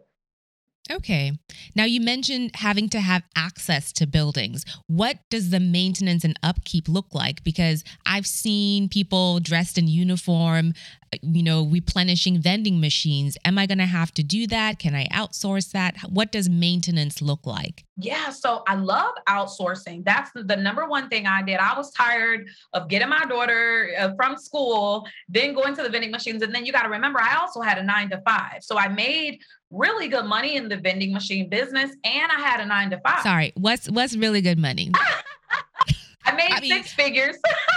Okay. 0.91 1.33
Now 1.77 1.85
you 1.85 2.01
mentioned 2.01 2.51
having 2.55 2.89
to 2.89 3.01
have 3.01 3.23
access 3.37 3.93
to 3.93 4.09
buildings. 4.09 4.65
What 4.89 5.19
does 5.31 5.51
the 5.51 5.61
maintenance 5.61 6.25
and 6.25 6.37
upkeep 6.43 6.89
look 6.89 7.15
like? 7.15 7.45
Because 7.45 7.85
I've 8.07 8.27
seen 8.27 8.89
people 8.89 9.39
dressed 9.39 9.79
in 9.79 9.87
uniform, 9.87 10.73
you 11.23 11.43
know, 11.43 11.67
replenishing 11.67 12.41
vending 12.41 12.81
machines. 12.81 13.37
Am 13.45 13.59
I 13.59 13.67
going 13.67 13.79
to 13.79 13.87
have 13.87 14.13
to 14.15 14.23
do 14.23 14.47
that? 14.47 14.79
Can 14.79 14.95
I 14.95 15.07
outsource 15.09 15.73
that? 15.73 15.97
What 16.09 16.31
does 16.31 16.49
maintenance 16.49 17.21
look 17.21 17.47
like? 17.47 17.85
Yeah, 17.97 18.31
so 18.31 18.63
I 18.69 18.77
love 18.77 19.13
outsourcing. 19.29 20.05
That's 20.05 20.31
the 20.35 20.57
number 20.57 20.87
one 20.87 21.09
thing 21.09 21.27
I 21.27 21.43
did. 21.43 21.59
I 21.59 21.77
was 21.77 21.91
tired 21.93 22.47
of 22.73 22.89
getting 22.89 23.09
my 23.09 23.25
daughter 23.27 23.91
uh, 23.99 24.15
from 24.15 24.37
school, 24.37 25.07
then 25.29 25.53
going 25.53 25.75
to 25.77 25.83
the 25.83 25.91
vending 25.91 26.13
machines. 26.13 26.43
And 26.43 26.55
then 26.55 26.65
you 26.65 26.73
got 26.73 26.83
to 26.83 26.89
remember, 26.89 27.21
I 27.21 27.37
also 27.37 27.61
had 27.61 27.79
a 27.79 27.83
nine 27.83 28.09
to 28.11 28.23
five. 28.25 28.63
So 28.63 28.79
I 28.79 28.89
made 28.89 29.41
really 29.71 30.09
good 30.09 30.25
money 30.25 30.57
in 30.57 30.69
the 30.69 30.77
vending 30.77 31.13
machine 31.13 31.49
business 31.49 31.91
and 32.05 32.33
I 32.33 32.41
had 32.41 32.61
a 32.61 32.67
nine 32.67 32.91
to 32.91 33.01
five. 33.01 33.23
Sorry, 33.23 33.53
what's 33.57 33.91
what's 33.91 34.17
really 34.17 34.41
good 34.41 34.59
money? 34.59 34.93
I 36.25 36.33
made 36.33 36.53
I 36.53 36.61
mean, 36.61 36.71
six 36.71 36.93
figures. 36.93 37.37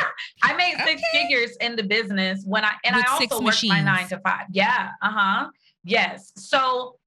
I 0.43 0.55
made 0.55 0.75
okay. 0.75 0.85
six 0.85 1.01
figures 1.11 1.57
in 1.61 1.75
the 1.75 1.83
business 1.83 2.43
when 2.45 2.65
I 2.65 2.73
and 2.83 2.95
With 2.95 3.05
I 3.07 3.11
also 3.11 3.35
worked 3.35 3.45
machines. 3.45 3.73
my 3.73 3.81
nine 3.81 4.07
to 4.09 4.19
five. 4.19 4.45
Yeah. 4.51 4.89
Uh-huh. 5.01 5.49
Yes. 5.83 6.31
So 6.35 6.97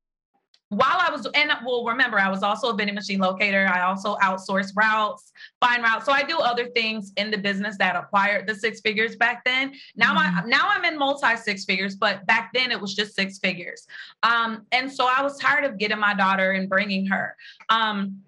while 0.71 0.97
I 0.99 1.11
was, 1.11 1.29
and 1.35 1.53
well, 1.65 1.85
remember, 1.85 2.19
I 2.19 2.29
was 2.29 2.43
also 2.43 2.71
a 2.71 2.75
vending 2.75 2.97
machine 2.97 3.21
locator. 3.21 3.71
I 3.73 3.83
also 3.83 4.17
outsourced 4.17 4.73
routes, 4.75 5.33
find 5.61 5.83
routes. 5.83 6.07
So 6.07 6.13
I 6.13 6.25
do 6.25 6.39
other 6.39 6.67
things 6.71 7.13
in 7.17 7.31
the 7.31 7.39
business 7.39 7.77
that 7.79 7.95
acquired 7.95 8.49
the 8.49 8.55
six 8.55 8.81
figures 8.81 9.15
back 9.15 9.45
then. 9.45 9.75
Now 9.95 10.17
mm-hmm. 10.17 10.39
I 10.39 10.49
now 10.49 10.69
I'm 10.69 10.85
in 10.85 10.99
multi 10.99 11.37
six 11.37 11.65
figures, 11.65 11.95
but 11.95 12.27
back 12.27 12.51
then 12.53 12.73
it 12.73 12.81
was 12.81 12.95
just 12.95 13.15
six 13.15 13.39
figures. 13.39 13.87
Um, 14.25 14.67
and 14.73 14.91
so 14.91 15.09
I 15.09 15.23
was 15.23 15.39
tired 15.39 15.65
of 15.65 15.79
getting 15.79 16.01
my 16.01 16.15
daughter 16.15 16.53
and 16.53 16.69
bringing 16.69 17.07
her. 17.07 17.37
Um, 17.69 18.23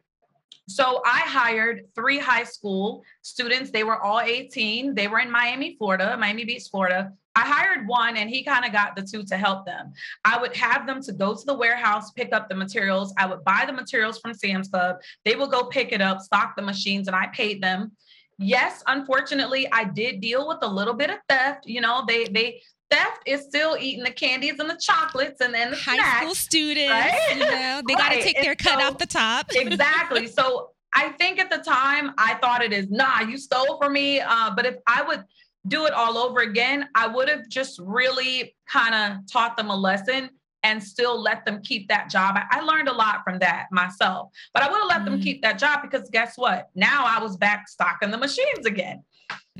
So 0.68 1.00
I 1.06 1.20
hired 1.20 1.86
three 1.94 2.18
high 2.18 2.44
school 2.44 3.02
students. 3.22 3.70
They 3.70 3.84
were 3.84 4.00
all 4.00 4.20
18. 4.20 4.94
They 4.94 5.08
were 5.08 5.18
in 5.18 5.30
Miami, 5.30 5.76
Florida, 5.76 6.14
Miami 6.18 6.44
Beach, 6.44 6.64
Florida. 6.70 7.10
I 7.34 7.40
hired 7.40 7.88
one 7.88 8.18
and 8.18 8.28
he 8.28 8.44
kind 8.44 8.66
of 8.66 8.72
got 8.72 8.94
the 8.94 9.02
two 9.02 9.22
to 9.24 9.36
help 9.38 9.64
them. 9.64 9.92
I 10.26 10.38
would 10.38 10.54
have 10.56 10.86
them 10.86 11.02
to 11.04 11.12
go 11.12 11.34
to 11.34 11.46
the 11.46 11.54
warehouse, 11.54 12.10
pick 12.10 12.34
up 12.34 12.50
the 12.50 12.54
materials. 12.54 13.14
I 13.16 13.24
would 13.24 13.44
buy 13.44 13.64
the 13.66 13.72
materials 13.72 14.18
from 14.18 14.34
Sam's 14.34 14.68
Club. 14.68 14.96
They 15.24 15.36
would 15.36 15.50
go 15.50 15.64
pick 15.64 15.92
it 15.92 16.02
up, 16.02 16.20
stock 16.20 16.54
the 16.54 16.62
machines, 16.62 17.06
and 17.06 17.16
I 17.16 17.28
paid 17.28 17.62
them. 17.62 17.92
Yes, 18.38 18.82
unfortunately, 18.86 19.66
I 19.72 19.84
did 19.84 20.20
deal 20.20 20.46
with 20.46 20.58
a 20.62 20.68
little 20.68 20.94
bit 20.94 21.10
of 21.10 21.18
theft. 21.30 21.66
You 21.66 21.80
know, 21.80 22.04
they 22.06 22.24
they 22.24 22.60
theft 22.90 23.22
is 23.26 23.42
still 23.42 23.76
eating 23.78 24.04
the 24.04 24.10
candies 24.10 24.58
and 24.58 24.68
the 24.68 24.78
chocolates 24.80 25.40
and 25.40 25.54
then 25.54 25.70
the 25.70 25.76
high 25.76 25.96
snacks, 25.96 26.20
school 26.22 26.34
students. 26.34 26.90
Right? 26.90 27.36
You 27.36 27.40
know, 27.40 27.82
they 27.86 27.94
got 27.96 28.12
to 28.12 28.22
take 28.22 28.40
their 28.40 28.54
cut 28.54 28.80
so, 28.80 28.86
off 28.86 28.98
the 28.98 29.06
top. 29.06 29.46
exactly. 29.54 30.26
So 30.26 30.70
I 30.94 31.10
think 31.10 31.38
at 31.38 31.50
the 31.50 31.58
time 31.58 32.12
I 32.18 32.34
thought 32.34 32.62
it 32.62 32.72
is 32.72 32.88
nah, 32.90 33.20
you 33.20 33.36
stole 33.36 33.78
from 33.78 33.92
me. 33.92 34.20
Uh, 34.20 34.52
but 34.54 34.66
if 34.66 34.76
I 34.86 35.02
would 35.02 35.24
do 35.66 35.86
it 35.86 35.92
all 35.92 36.16
over 36.16 36.40
again, 36.40 36.88
I 36.94 37.06
would 37.06 37.28
have 37.28 37.48
just 37.48 37.78
really 37.82 38.56
kind 38.68 38.94
of 38.94 39.30
taught 39.30 39.56
them 39.56 39.70
a 39.70 39.76
lesson 39.76 40.30
and 40.62 40.82
still 40.82 41.20
let 41.20 41.44
them 41.44 41.60
keep 41.62 41.88
that 41.88 42.10
job. 42.10 42.36
I, 42.36 42.58
I, 42.58 42.60
learned 42.62 42.88
a 42.88 42.92
lot 42.92 43.22
from 43.22 43.38
that 43.38 43.66
myself, 43.70 44.30
but 44.52 44.62
I 44.62 44.70
would 44.70 44.80
have 44.80 44.88
let 44.88 45.00
mm-hmm. 45.02 45.12
them 45.12 45.20
keep 45.20 45.42
that 45.42 45.58
job 45.58 45.82
because 45.82 46.10
guess 46.10 46.36
what? 46.36 46.68
Now 46.74 47.04
I 47.06 47.22
was 47.22 47.36
back 47.36 47.68
stocking 47.68 48.10
the 48.10 48.18
machines 48.18 48.66
again. 48.66 49.04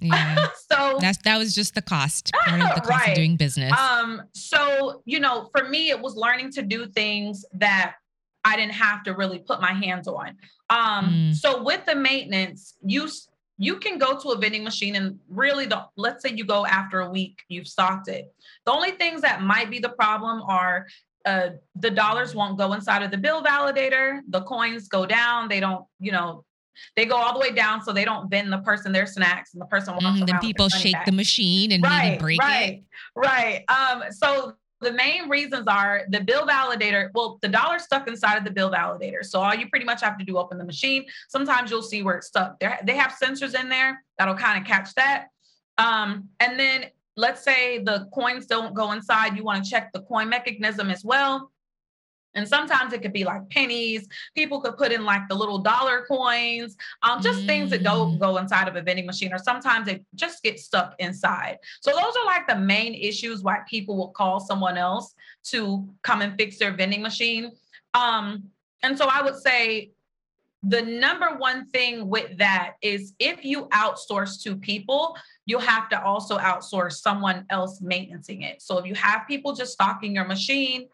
Yeah. 0.01 0.47
so 0.71 0.99
that's 1.01 1.19
that 1.25 1.39
was 1.39 1.55
just 1.55 1.75
the 1.75 1.83
cost, 1.83 2.33
part 2.33 2.61
of 2.61 2.75
the 2.75 2.81
cost 2.81 2.91
right. 2.91 3.09
of 3.11 3.15
doing 3.15 3.37
business. 3.37 3.73
Um, 3.79 4.23
so 4.33 5.03
you 5.05 5.21
know, 5.21 5.51
for 5.57 5.69
me, 5.69 5.91
it 5.91 6.01
was 6.01 6.17
learning 6.17 6.53
to 6.53 6.63
do 6.63 6.87
things 6.87 7.45
that 7.55 7.95
I 8.45 8.57
didn't 8.57 8.75
have 8.75 9.03
to 9.05 9.15
really 9.15 9.39
put 9.39 9.61
my 9.61 9.73
hands 9.73 10.09
on. 10.09 10.37
Um, 10.71 11.31
mm. 11.31 11.35
so 11.35 11.63
with 11.63 11.85
the 11.87 11.95
maintenance, 11.95 12.77
you 12.85 13.09
you 13.59 13.77
can 13.77 13.99
go 13.99 14.19
to 14.19 14.29
a 14.29 14.39
vending 14.39 14.63
machine 14.63 14.95
and 14.95 15.19
really 15.29 15.67
the 15.67 15.85
let's 15.97 16.23
say 16.23 16.31
you 16.31 16.45
go 16.45 16.65
after 16.65 17.01
a 17.01 17.11
week, 17.11 17.43
you've 17.49 17.67
stocked 17.67 18.09
it. 18.09 18.33
The 18.65 18.73
only 18.73 18.93
things 18.93 19.21
that 19.23 19.43
might 19.43 19.71
be 19.71 19.81
the 19.81 19.91
problem 19.91 20.43
are 20.43 20.87
uh, 21.25 21.51
the 21.75 21.91
dollars 21.91 22.35
won't 22.35 22.57
go 22.57 22.73
inside 22.73 23.03
of 23.03 23.11
the 23.11 23.19
bill 23.19 23.43
validator. 23.43 24.21
The 24.29 24.43
coins 24.43 24.89
go 24.89 25.05
down. 25.05 25.49
They 25.49 25.61
don't, 25.61 25.85
you 25.99 26.13
know, 26.13 26.45
they 26.97 27.05
go 27.05 27.17
all 27.17 27.33
the 27.33 27.39
way 27.39 27.53
down 27.53 27.83
so 27.83 27.93
they 27.93 28.05
don't 28.05 28.31
bend 28.31 28.53
the 28.53 28.59
person 28.59 28.93
their 28.93 29.07
snacks 29.07 29.53
and 29.55 29.61
the 29.61 29.67
person 29.67 29.95
walks 29.95 30.21
mm, 30.21 30.27
then 30.27 30.39
people 30.41 30.69
shake 30.69 30.93
back. 30.93 31.07
the 31.07 31.13
machine 31.13 31.73
and 31.73 31.83
right, 31.83 32.11
maybe 32.11 32.21
break 32.21 32.41
right, 32.41 32.69
it. 32.69 32.85
Right. 33.15 33.65
Um, 33.69 34.05
so 34.11 34.55
the 34.81 34.93
main 34.93 35.29
reasons 35.29 35.67
are 35.67 36.03
the 36.11 36.21
bill 36.21 36.47
validator. 36.47 37.11
Well, 37.15 37.39
the 37.43 37.49
dollar 37.49 37.79
stuck 37.79 38.07
inside 38.09 38.37
of 38.37 38.45
the 38.45 38.51
bill 38.51 38.71
validator. 38.71 39.25
So 39.25 39.41
all 39.41 39.55
you 39.55 39.69
pretty 39.69 39.85
much 39.85 40.01
have 40.03 40.19
to 40.19 40.25
do 40.25 40.39
open 40.39 40.59
the 40.59 40.65
machine. 40.65 41.05
Sometimes 41.29 41.71
you'll 41.71 41.83
see 41.83 42.03
where 42.03 42.17
it's 42.17 42.29
stuck. 42.29 42.61
They're, 42.61 42.79
they 42.85 42.97
have 42.97 43.17
sensors 43.21 43.59
in 43.59 43.69
there 43.69 44.03
that'll 44.19 44.37
kind 44.37 44.61
of 44.61 44.67
catch 44.67 44.95
that. 44.95 45.27
Um, 45.79 46.29
and 46.41 46.59
then 46.59 46.87
let's 47.17 47.43
say 47.43 47.83
the 47.83 48.09
coins 48.15 48.47
don't 48.47 48.75
go 48.75 48.93
inside. 48.93 49.37
You 49.37 49.43
want 49.43 49.65
to 49.65 49.71
check 49.71 49.93
the 49.93 50.03
coin 50.03 50.29
mechanism 50.29 50.91
as 50.91 51.05
well. 51.05 51.51
And 52.35 52.47
sometimes 52.47 52.93
it 52.93 53.03
could 53.03 53.13
be 53.13 53.25
like 53.25 53.49
pennies. 53.51 54.07
People 54.35 54.61
could 54.61 54.77
put 54.77 54.93
in 54.93 55.05
like 55.05 55.29
the 55.29 55.35
little 55.35 55.59
dollar 55.59 56.05
coins, 56.07 56.77
um, 57.03 57.23
just 57.23 57.41
mm. 57.41 57.47
things 57.47 57.71
that 57.71 57.83
don't 57.83 58.17
mm. 58.17 58.21
go 58.21 58.37
inside 58.37 58.69
of 58.69 58.77
a 58.77 58.83
vending 58.83 59.07
machine, 59.07 59.33
or 59.33 59.39
sometimes 59.39 59.87
they 59.87 60.03
just 60.15 60.43
get 60.43 60.61
stuck 60.61 60.95
inside. 60.99 61.59
So 61.81 61.91
those 61.91 62.15
are 62.17 62.27
like 62.27 62.47
the 62.47 62.57
main 62.57 62.95
issues 62.95 63.43
why 63.43 63.61
people 63.69 63.97
will 63.97 64.11
call 64.11 64.41
someone 64.41 64.77
else 64.77 65.15
to 65.45 65.89
come 66.03 66.23
and 66.23 66.37
fix 66.37 66.59
their 66.59 66.73
vending 66.73 67.03
machine. 67.03 67.53
Um, 67.95 68.45
and 68.83 68.97
so 68.97 69.09
I 69.11 69.23
would 69.23 69.37
say 69.37 69.91
the 70.63 70.83
number 70.83 71.37
one 71.37 71.67
thing 71.71 72.09
with 72.09 72.37
that 72.39 72.75
is 72.83 73.15
if 73.19 73.45
you 73.45 73.67
outsource 73.69 74.43
to 74.43 74.57
people, 74.57 75.17
you'll 75.47 75.61
have 75.61 75.89
to 75.91 76.03
also 76.03 76.37
outsource 76.39 76.95
someone 76.95 77.47
else 77.49 77.81
maintaining 77.81 78.43
it. 78.43 78.61
So 78.61 78.79
if 78.79 78.87
you 78.87 78.95
have 78.95 79.27
people 79.29 79.55
just 79.55 79.73
stocking 79.73 80.15
your 80.15 80.27
machine, 80.27 80.89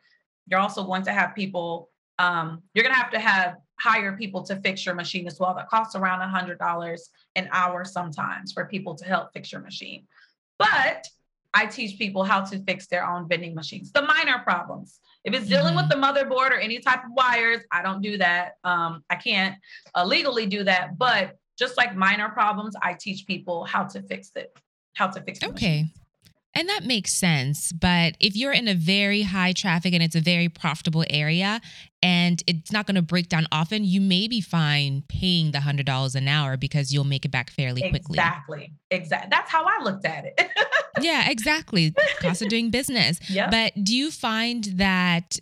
you're 0.46 0.60
also 0.60 0.84
going 0.84 1.02
to 1.04 1.12
have 1.12 1.34
people, 1.34 1.90
um, 2.18 2.62
you're 2.74 2.84
going 2.84 2.94
to 2.94 3.00
have 3.00 3.12
to 3.12 3.20
have 3.20 3.56
hire 3.80 4.16
people 4.16 4.42
to 4.44 4.56
fix 4.56 4.86
your 4.86 4.94
machine 4.94 5.26
as 5.26 5.40
well. 5.40 5.54
That 5.54 5.68
costs 5.68 5.94
around 5.94 6.22
a 6.22 6.32
$100 6.32 7.00
an 7.36 7.48
hour 7.52 7.84
sometimes 7.84 8.52
for 8.52 8.66
people 8.66 8.94
to 8.94 9.04
help 9.04 9.32
fix 9.32 9.52
your 9.52 9.60
machine. 9.60 10.06
But 10.58 11.06
I 11.52 11.66
teach 11.66 11.98
people 11.98 12.24
how 12.24 12.42
to 12.42 12.58
fix 12.64 12.86
their 12.86 13.06
own 13.06 13.28
vending 13.28 13.54
machines, 13.54 13.92
the 13.92 14.02
minor 14.02 14.38
problems. 14.40 15.00
If 15.24 15.34
it's 15.34 15.48
dealing 15.48 15.74
with 15.74 15.86
mm-hmm. 15.86 16.00
the 16.00 16.06
motherboard 16.06 16.50
or 16.50 16.58
any 16.58 16.80
type 16.80 17.04
of 17.04 17.12
wires, 17.12 17.62
I 17.70 17.82
don't 17.82 18.02
do 18.02 18.18
that. 18.18 18.54
Um, 18.64 19.02
I 19.08 19.16
can't 19.16 19.56
uh, 19.94 20.04
legally 20.04 20.46
do 20.46 20.64
that. 20.64 20.98
But 20.98 21.36
just 21.58 21.76
like 21.76 21.96
minor 21.96 22.28
problems, 22.28 22.74
I 22.82 22.94
teach 22.94 23.26
people 23.26 23.64
how 23.64 23.84
to 23.84 24.02
fix 24.02 24.32
it, 24.36 24.56
how 24.94 25.06
to 25.06 25.22
fix 25.22 25.38
it. 25.38 25.48
Okay. 25.50 25.82
Machine. 25.82 25.90
And 26.54 26.68
that 26.68 26.84
makes 26.84 27.12
sense. 27.12 27.72
But 27.72 28.16
if 28.20 28.36
you're 28.36 28.52
in 28.52 28.68
a 28.68 28.74
very 28.74 29.22
high 29.22 29.52
traffic 29.52 29.92
and 29.92 30.02
it's 30.02 30.14
a 30.14 30.20
very 30.20 30.48
profitable 30.48 31.04
area 31.10 31.60
and 32.00 32.42
it's 32.46 32.70
not 32.70 32.86
going 32.86 32.94
to 32.94 33.02
break 33.02 33.28
down 33.28 33.46
often, 33.50 33.84
you 33.84 34.00
may 34.00 34.28
be 34.28 34.40
fine 34.40 35.02
paying 35.08 35.50
the 35.50 35.58
$100 35.58 36.14
an 36.14 36.28
hour 36.28 36.56
because 36.56 36.92
you'll 36.92 37.04
make 37.04 37.24
it 37.24 37.30
back 37.30 37.50
fairly 37.50 37.80
quickly. 37.80 38.18
Exactly. 38.18 38.72
Exactly. 38.90 39.28
That's 39.30 39.50
how 39.50 39.64
I 39.64 39.82
looked 39.82 40.06
at 40.06 40.26
it. 40.26 40.50
yeah, 41.00 41.28
exactly. 41.30 41.92
Cost 42.20 42.42
of 42.42 42.48
doing 42.48 42.70
business. 42.70 43.18
Yep. 43.28 43.50
But 43.50 43.84
do 43.84 43.96
you 43.96 44.12
find 44.12 44.64
that 44.76 45.38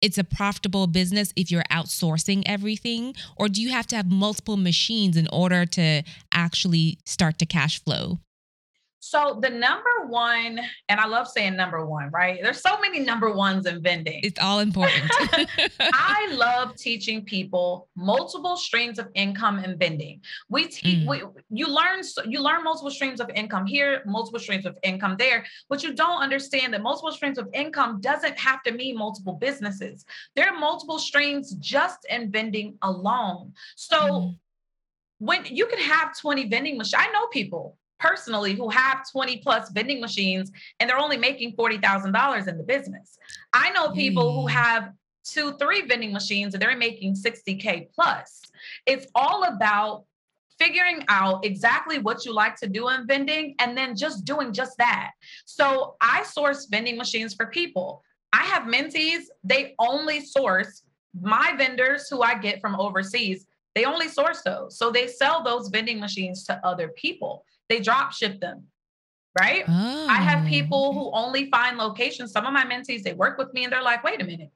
it's 0.00 0.18
a 0.18 0.24
profitable 0.24 0.86
business 0.86 1.32
if 1.34 1.50
you're 1.50 1.64
outsourcing 1.70 2.42
everything? 2.46 3.14
Or 3.36 3.48
do 3.48 3.60
you 3.60 3.70
have 3.70 3.86
to 3.88 3.96
have 3.96 4.10
multiple 4.10 4.56
machines 4.56 5.16
in 5.16 5.28
order 5.32 5.66
to 5.66 6.02
actually 6.32 6.98
start 7.04 7.38
to 7.38 7.46
cash 7.46 7.82
flow? 7.82 8.20
So 9.06 9.38
the 9.42 9.50
number 9.50 10.06
one, 10.06 10.58
and 10.88 10.98
I 10.98 11.06
love 11.06 11.28
saying 11.28 11.56
number 11.56 11.84
one, 11.84 12.08
right? 12.10 12.40
There's 12.42 12.62
so 12.62 12.80
many 12.80 13.00
number 13.00 13.30
ones 13.34 13.66
in 13.66 13.82
vending. 13.82 14.20
It's 14.22 14.40
all 14.40 14.60
important. 14.60 15.10
I 15.78 16.32
love 16.32 16.74
teaching 16.76 17.22
people 17.22 17.90
multiple 17.96 18.56
streams 18.56 18.98
of 18.98 19.08
income 19.14 19.58
in 19.58 19.76
vending. 19.76 20.22
We 20.48 20.68
teach, 20.68 21.00
mm. 21.00 21.06
we, 21.06 21.22
you 21.50 21.66
learn, 21.66 22.00
you 22.26 22.40
learn 22.40 22.64
multiple 22.64 22.90
streams 22.90 23.20
of 23.20 23.28
income 23.34 23.66
here, 23.66 24.02
multiple 24.06 24.40
streams 24.40 24.64
of 24.64 24.78
income 24.82 25.16
there, 25.18 25.44
but 25.68 25.82
you 25.82 25.92
don't 25.92 26.22
understand 26.22 26.72
that 26.72 26.80
multiple 26.80 27.12
streams 27.12 27.36
of 27.36 27.50
income 27.52 28.00
doesn't 28.00 28.38
have 28.38 28.62
to 28.62 28.72
mean 28.72 28.96
multiple 28.96 29.34
businesses. 29.34 30.06
There 30.34 30.48
are 30.48 30.58
multiple 30.58 30.98
streams 30.98 31.52
just 31.56 32.06
in 32.08 32.32
vending 32.32 32.78
alone. 32.80 33.52
So. 33.76 33.98
Mm. 33.98 34.38
When 35.18 35.46
you 35.46 35.66
can 35.66 35.78
have 35.78 36.18
20 36.18 36.48
vending 36.48 36.76
machines, 36.76 36.96
I 36.98 37.10
know 37.12 37.28
people 37.28 37.78
personally 37.98 38.54
who 38.54 38.68
have 38.68 39.10
20 39.10 39.38
plus 39.38 39.70
vending 39.70 40.00
machines 40.00 40.50
and 40.78 40.88
they're 40.88 40.98
only 40.98 41.16
making 41.16 41.56
$40,000 41.56 42.48
in 42.48 42.58
the 42.58 42.64
business. 42.64 43.18
I 43.52 43.70
know 43.70 43.90
people 43.90 44.24
mm. 44.24 44.34
who 44.34 44.46
have 44.48 44.92
two, 45.24 45.56
three 45.58 45.86
vending 45.86 46.12
machines 46.12 46.54
and 46.54 46.62
they're 46.62 46.76
making 46.76 47.14
60K 47.14 47.88
plus. 47.94 48.42
It's 48.86 49.06
all 49.14 49.44
about 49.44 50.04
figuring 50.58 51.04
out 51.08 51.44
exactly 51.44 51.98
what 51.98 52.24
you 52.24 52.32
like 52.32 52.56
to 52.56 52.68
do 52.68 52.88
in 52.88 53.06
vending 53.06 53.54
and 53.58 53.76
then 53.76 53.96
just 53.96 54.24
doing 54.24 54.52
just 54.52 54.76
that. 54.78 55.10
So 55.44 55.96
I 56.00 56.22
source 56.22 56.66
vending 56.66 56.96
machines 56.96 57.34
for 57.34 57.46
people. 57.46 58.02
I 58.32 58.42
have 58.42 58.64
mentees, 58.64 59.24
they 59.42 59.74
only 59.78 60.20
source 60.20 60.82
my 61.20 61.54
vendors 61.56 62.08
who 62.08 62.22
I 62.22 62.36
get 62.38 62.60
from 62.60 62.78
overseas. 62.78 63.46
They 63.74 63.84
only 63.84 64.08
source 64.08 64.42
those. 64.42 64.78
So 64.78 64.90
they 64.90 65.06
sell 65.06 65.42
those 65.42 65.68
vending 65.68 66.00
machines 66.00 66.44
to 66.44 66.64
other 66.64 66.88
people 66.88 67.44
they 67.68 67.80
drop 67.80 68.12
ship 68.12 68.40
them 68.40 68.68
right? 69.38 69.64
Oh. 69.66 70.06
I 70.08 70.16
have 70.16 70.44
oh, 70.44 70.48
people 70.48 70.92
who 70.92 71.10
only 71.12 71.50
find 71.50 71.76
locations. 71.76 72.32
Some 72.32 72.46
of 72.46 72.52
my 72.52 72.64
mentees, 72.64 73.02
they 73.02 73.14
work 73.14 73.38
with 73.38 73.52
me 73.52 73.64
and 73.64 73.72
they're 73.72 73.82
like, 73.82 74.04
wait 74.04 74.22
a 74.22 74.24
minute, 74.24 74.50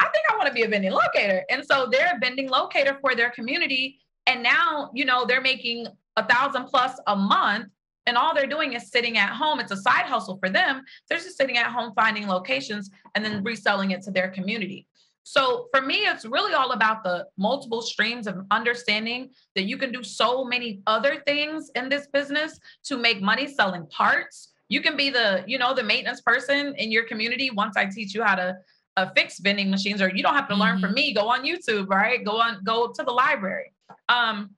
I 0.00 0.08
think 0.08 0.24
I 0.30 0.36
want 0.36 0.48
to 0.48 0.54
be 0.54 0.62
a 0.62 0.68
vending 0.68 0.92
locator. 0.92 1.44
And 1.50 1.64
so 1.64 1.88
they're 1.90 2.14
a 2.16 2.18
vending 2.18 2.48
locator 2.48 2.98
for 3.00 3.14
their 3.14 3.30
community. 3.30 4.00
And 4.26 4.42
now, 4.42 4.90
you 4.94 5.04
know, 5.04 5.24
they're 5.24 5.40
making 5.40 5.86
a 6.16 6.26
thousand 6.26 6.64
plus 6.66 6.98
a 7.06 7.16
month. 7.16 7.68
And 8.06 8.18
all 8.18 8.34
they're 8.34 8.46
doing 8.46 8.74
is 8.74 8.90
sitting 8.90 9.16
at 9.16 9.30
home. 9.30 9.60
It's 9.60 9.72
a 9.72 9.78
side 9.78 10.04
hustle 10.04 10.36
for 10.36 10.50
them. 10.50 10.82
They're 11.08 11.18
just 11.18 11.38
sitting 11.38 11.56
at 11.56 11.72
home 11.72 11.92
finding 11.94 12.28
locations 12.28 12.90
and 13.14 13.24
then 13.24 13.42
reselling 13.42 13.92
it 13.92 14.02
to 14.02 14.10
their 14.10 14.28
community. 14.28 14.86
So 15.24 15.68
for 15.72 15.80
me, 15.80 15.96
it's 15.96 16.24
really 16.24 16.52
all 16.52 16.72
about 16.72 17.02
the 17.02 17.26
multiple 17.36 17.82
streams 17.82 18.26
of 18.26 18.44
understanding 18.50 19.30
that 19.54 19.64
you 19.64 19.76
can 19.78 19.90
do 19.90 20.02
so 20.02 20.44
many 20.44 20.80
other 20.86 21.22
things 21.26 21.70
in 21.74 21.88
this 21.88 22.06
business 22.06 22.60
to 22.84 22.98
make 22.98 23.22
money 23.22 23.48
selling 23.48 23.86
parts. 23.86 24.52
You 24.68 24.82
can 24.82 24.96
be 24.96 25.08
the, 25.10 25.42
you 25.46 25.58
know, 25.58 25.74
the 25.74 25.82
maintenance 25.82 26.20
person 26.20 26.74
in 26.76 26.92
your 26.92 27.04
community 27.04 27.50
once 27.50 27.76
I 27.76 27.86
teach 27.86 28.14
you 28.14 28.22
how 28.22 28.34
to 28.36 28.56
uh, 28.96 29.06
fix 29.16 29.38
vending 29.38 29.70
machines, 29.70 30.00
or 30.00 30.08
you 30.14 30.22
don't 30.22 30.34
have 30.34 30.48
to 30.48 30.54
learn 30.54 30.76
mm-hmm. 30.76 30.84
from 30.84 30.94
me. 30.94 31.14
Go 31.14 31.28
on 31.28 31.42
YouTube, 31.42 31.88
right? 31.88 32.24
Go 32.24 32.38
on, 32.38 32.62
go 32.62 32.92
to 32.92 33.02
the 33.02 33.10
library. 33.10 33.72
Um, 34.08 34.50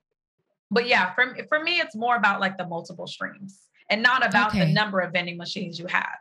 but 0.70 0.86
yeah, 0.86 1.14
for 1.14 1.36
for 1.48 1.62
me, 1.62 1.80
it's 1.80 1.94
more 1.94 2.16
about 2.16 2.40
like 2.40 2.58
the 2.58 2.66
multiple 2.66 3.06
streams 3.06 3.60
and 3.88 4.02
not 4.02 4.26
about 4.26 4.50
okay. 4.50 4.66
the 4.66 4.72
number 4.72 5.00
of 5.00 5.12
vending 5.12 5.36
machines 5.36 5.78
you 5.78 5.86
have. 5.86 6.18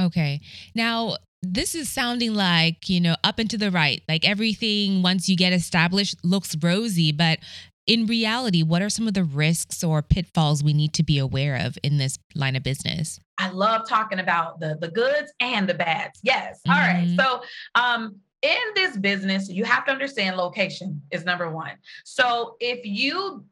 Okay. 0.00 0.40
Now, 0.74 1.16
this 1.42 1.74
is 1.74 1.88
sounding 1.88 2.34
like, 2.34 2.88
you 2.88 3.00
know, 3.00 3.16
up 3.24 3.38
and 3.38 3.50
to 3.50 3.58
the 3.58 3.70
right, 3.70 4.02
like 4.08 4.24
everything 4.24 5.02
once 5.02 5.28
you 5.28 5.36
get 5.36 5.52
established 5.52 6.16
looks 6.24 6.56
rosy. 6.62 7.10
But 7.10 7.40
in 7.86 8.06
reality, 8.06 8.62
what 8.62 8.80
are 8.80 8.88
some 8.88 9.08
of 9.08 9.14
the 9.14 9.24
risks 9.24 9.82
or 9.82 10.02
pitfalls 10.02 10.62
we 10.62 10.72
need 10.72 10.92
to 10.94 11.02
be 11.02 11.18
aware 11.18 11.56
of 11.56 11.76
in 11.82 11.98
this 11.98 12.16
line 12.34 12.54
of 12.54 12.62
business? 12.62 13.18
I 13.38 13.50
love 13.50 13.88
talking 13.88 14.20
about 14.20 14.60
the 14.60 14.78
the 14.80 14.88
goods 14.88 15.32
and 15.40 15.68
the 15.68 15.74
bads. 15.74 16.20
Yes. 16.22 16.60
Mm-hmm. 16.66 16.70
All 16.70 16.86
right. 16.86 17.06
Mm-hmm. 17.08 17.18
So, 17.18 17.42
um, 17.74 18.16
in 18.42 18.58
this 18.74 18.96
business, 18.96 19.48
you 19.48 19.64
have 19.64 19.84
to 19.86 19.92
understand 19.92 20.36
location 20.36 21.02
is 21.10 21.24
number 21.24 21.50
one. 21.50 21.72
So, 22.04 22.56
if 22.60 22.84
you 22.84 23.44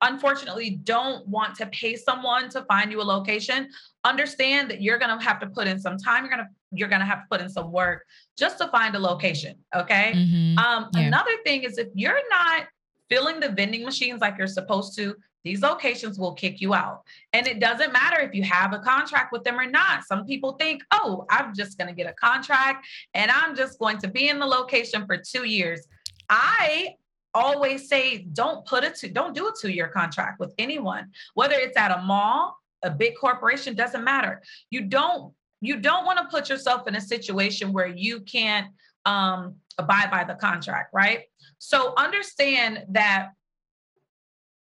unfortunately 0.00 0.70
don't 0.70 1.26
want 1.26 1.54
to 1.56 1.66
pay 1.66 1.96
someone 1.96 2.48
to 2.50 2.62
find 2.64 2.90
you 2.90 3.00
a 3.00 3.04
location, 3.04 3.68
understand 4.04 4.70
that 4.70 4.82
you're 4.82 4.98
going 4.98 5.16
to 5.16 5.24
have 5.24 5.40
to 5.40 5.46
put 5.46 5.66
in 5.66 5.78
some 5.78 5.96
time. 5.96 6.24
You're 6.24 6.34
going 6.34 6.46
to 6.46 6.50
you're 6.76 6.88
going 6.88 7.00
to 7.00 7.06
have 7.06 7.22
to 7.22 7.26
put 7.30 7.40
in 7.40 7.48
some 7.48 7.72
work 7.72 8.04
just 8.36 8.58
to 8.58 8.68
find 8.68 8.94
a 8.94 8.98
location. 8.98 9.56
Okay. 9.74 10.12
Mm-hmm. 10.14 10.58
Um, 10.58 10.90
yeah. 10.94 11.00
Another 11.02 11.36
thing 11.44 11.62
is 11.62 11.78
if 11.78 11.88
you're 11.94 12.20
not 12.30 12.66
filling 13.08 13.40
the 13.40 13.50
vending 13.50 13.84
machines 13.84 14.20
like 14.20 14.36
you're 14.38 14.46
supposed 14.46 14.96
to, 14.96 15.14
these 15.44 15.60
locations 15.60 16.18
will 16.18 16.32
kick 16.32 16.60
you 16.60 16.74
out. 16.74 17.02
And 17.32 17.46
it 17.46 17.60
doesn't 17.60 17.92
matter 17.92 18.20
if 18.20 18.34
you 18.34 18.42
have 18.44 18.72
a 18.72 18.78
contract 18.78 19.30
with 19.30 19.44
them 19.44 19.60
or 19.60 19.66
not. 19.66 20.04
Some 20.04 20.24
people 20.24 20.52
think, 20.54 20.82
oh, 20.90 21.26
I'm 21.30 21.54
just 21.54 21.76
going 21.76 21.88
to 21.88 21.94
get 21.94 22.10
a 22.10 22.14
contract 22.14 22.86
and 23.12 23.30
I'm 23.30 23.54
just 23.54 23.78
going 23.78 23.98
to 23.98 24.08
be 24.08 24.28
in 24.28 24.38
the 24.38 24.46
location 24.46 25.06
for 25.06 25.18
two 25.18 25.44
years. 25.44 25.86
I 26.30 26.94
always 27.34 27.88
say, 27.88 28.26
don't 28.32 28.64
put 28.64 28.84
it 28.84 28.94
to, 28.96 29.10
don't 29.10 29.34
do 29.34 29.48
a 29.48 29.52
two 29.60 29.70
year 29.70 29.88
contract 29.88 30.40
with 30.40 30.54
anyone, 30.56 31.10
whether 31.34 31.56
it's 31.56 31.76
at 31.76 31.90
a 31.90 32.00
mall, 32.02 32.56
a 32.82 32.90
big 32.90 33.14
corporation, 33.16 33.74
doesn't 33.74 34.04
matter. 34.04 34.42
You 34.70 34.82
don't, 34.82 35.34
you 35.66 35.76
don't 35.76 36.04
want 36.04 36.18
to 36.18 36.24
put 36.26 36.48
yourself 36.48 36.86
in 36.86 36.96
a 36.96 37.00
situation 37.00 37.72
where 37.72 37.86
you 37.86 38.20
can't 38.20 38.68
um, 39.04 39.56
abide 39.78 40.10
by 40.10 40.24
the 40.24 40.34
contract, 40.34 40.90
right? 40.92 41.22
So 41.58 41.94
understand 41.96 42.84
that 42.90 43.30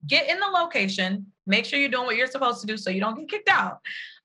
get 0.08 0.30
in 0.30 0.40
the 0.40 0.48
location, 0.48 1.28
make 1.48 1.66
sure 1.66 1.80
you're 1.80 1.90
doing 1.90 2.06
what 2.06 2.16
you're 2.16 2.28
supposed 2.28 2.62
to 2.62 2.68
do 2.68 2.78
so 2.78 2.90
you 2.90 3.00
don't 3.00 3.18
get 3.18 3.30
kicked 3.30 3.50
out. 3.50 3.80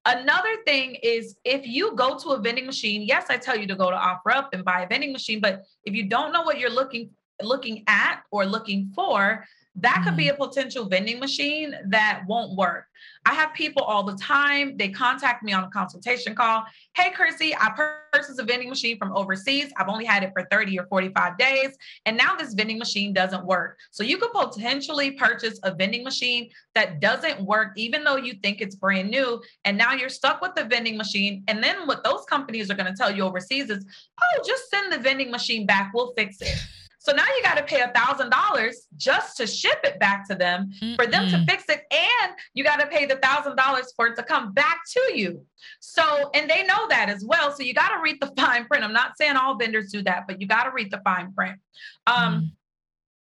Another 0.07 0.57
thing 0.67 0.97
is 1.03 1.37
if 1.45 1.67
you 1.67 1.95
go 1.95 2.19
to 2.19 2.31
a 2.31 2.41
vending 2.41 2.67
machine, 2.67 3.03
yes, 3.03 3.27
I 3.29 3.37
tell 3.37 3.57
you 3.57 3.67
to 3.67 3.75
go 3.75 3.91
to 3.91 3.97
OfferUp 3.97 4.49
and 4.53 4.65
buy 4.65 4.83
a 4.83 4.89
vending 4.89 5.13
machine, 5.13 5.41
but 5.41 5.65
if 5.85 5.95
you 5.95 6.09
don't 6.09 6.33
know 6.33 6.43
what 6.43 6.59
you're 6.59 6.71
looking 6.71 7.11
looking 7.43 7.85
at 7.87 8.21
or 8.31 8.45
looking 8.45 8.93
for, 8.95 9.47
that 9.77 10.03
could 10.05 10.17
be 10.17 10.27
mm-hmm. 10.27 10.43
a 10.43 10.47
potential 10.49 10.87
vending 10.87 11.21
machine 11.21 11.75
that 11.87 12.23
won't 12.27 12.57
work. 12.57 12.87
I 13.25 13.35
have 13.35 13.55
people 13.55 13.83
all 13.83 14.03
the 14.03 14.17
time, 14.17 14.77
they 14.77 14.89
contact 14.89 15.43
me 15.43 15.53
on 15.53 15.65
a 15.65 15.71
consultation 15.71 16.35
call. 16.35 16.65
Hey, 16.95 17.11
Chrissy, 17.11 17.55
I 17.55 17.71
purchased 18.13 18.39
a 18.41 18.43
vending 18.43 18.69
machine 18.69 18.99
from 18.99 19.13
overseas. 19.17 19.73
I've 19.77 19.89
only 19.89 20.05
had 20.05 20.23
it 20.23 20.33
for 20.33 20.47
30 20.51 20.79
or 20.79 20.87
45 20.87 21.39
days, 21.39 21.77
and 22.05 22.17
now 22.17 22.35
this 22.35 22.55
vending 22.55 22.79
machine 22.79 23.13
doesn't 23.13 23.45
work. 23.45 23.79
So 23.91 24.03
you 24.03 24.19
could 24.19 24.33
potentially 24.33 25.13
purchase 25.13 25.61
a 25.63 25.75
vending 25.75 26.03
machine 26.03 26.51
that 26.75 27.01
doesn't 27.01 27.41
work, 27.43 27.73
even 27.77 28.05
though 28.05 28.17
you 28.17 28.35
think 28.43 28.61
it's 28.61 28.75
brand 28.75 29.11
new. 29.11 29.41
And 29.65 29.79
now 29.79 29.93
you're 29.93 30.09
stuck 30.09 30.41
with 30.41 30.55
the 30.55 30.65
vending 30.65 30.97
machine. 30.97 31.45
And 31.49 31.63
then 31.63 31.87
what 31.87 32.05
those 32.05 32.25
companies 32.25 32.71
are 32.71 32.75
going 32.75 32.91
to 32.91 32.97
tell 32.97 33.15
you 33.15 33.23
overseas 33.23 33.71
is, 33.71 33.85
oh, 34.21 34.43
just 34.45 34.69
send 34.71 34.93
the 34.93 34.99
vending 34.99 35.31
machine 35.31 35.67
back, 35.67 35.93
we'll 35.95 36.13
fix 36.15 36.41
it. 36.41 36.57
So 37.01 37.13
now 37.13 37.25
you 37.35 37.43
got 37.43 37.57
to 37.57 37.63
pay 37.63 37.81
a 37.81 37.89
thousand 37.95 38.29
dollars 38.29 38.87
just 38.99 39.39
to 39.39 39.47
ship 39.47 39.79
it 39.85 39.99
back 39.99 40.29
to 40.29 40.35
them 40.35 40.71
mm 40.81 40.97
for 40.97 41.07
them 41.07 41.29
to 41.31 41.45
fix 41.47 41.65
it. 41.69 41.83
And 41.91 42.33
you 42.53 42.63
got 42.63 42.77
to 42.81 42.87
pay 42.87 43.07
the 43.07 43.17
thousand 43.17 43.57
dollars 43.57 43.93
for 43.97 44.09
it 44.09 44.17
to 44.17 44.23
come 44.23 44.53
back 44.53 44.81
to 44.93 45.19
you. 45.19 45.47
So, 45.81 46.31
and 46.35 46.51
they 46.51 46.63
know 46.65 46.89
that 46.89 47.09
as 47.09 47.25
well. 47.25 47.53
So 47.53 47.63
you 47.63 47.73
got 47.73 47.89
to 47.95 48.03
read 48.03 48.21
the 48.21 48.27
fine 48.37 48.67
print. 48.67 48.85
I'm 48.85 48.93
not 48.93 49.17
saying 49.17 49.37
all 49.37 49.57
vendors 49.57 49.91
do 49.91 50.03
that, 50.03 50.27
but 50.27 50.41
you 50.41 50.47
got 50.47 50.65
to 50.65 50.73
read 50.73 50.91
the 50.91 51.01
fine 51.03 51.33
print. 51.33 51.59
Um, 52.07 52.35
mm 52.35 52.51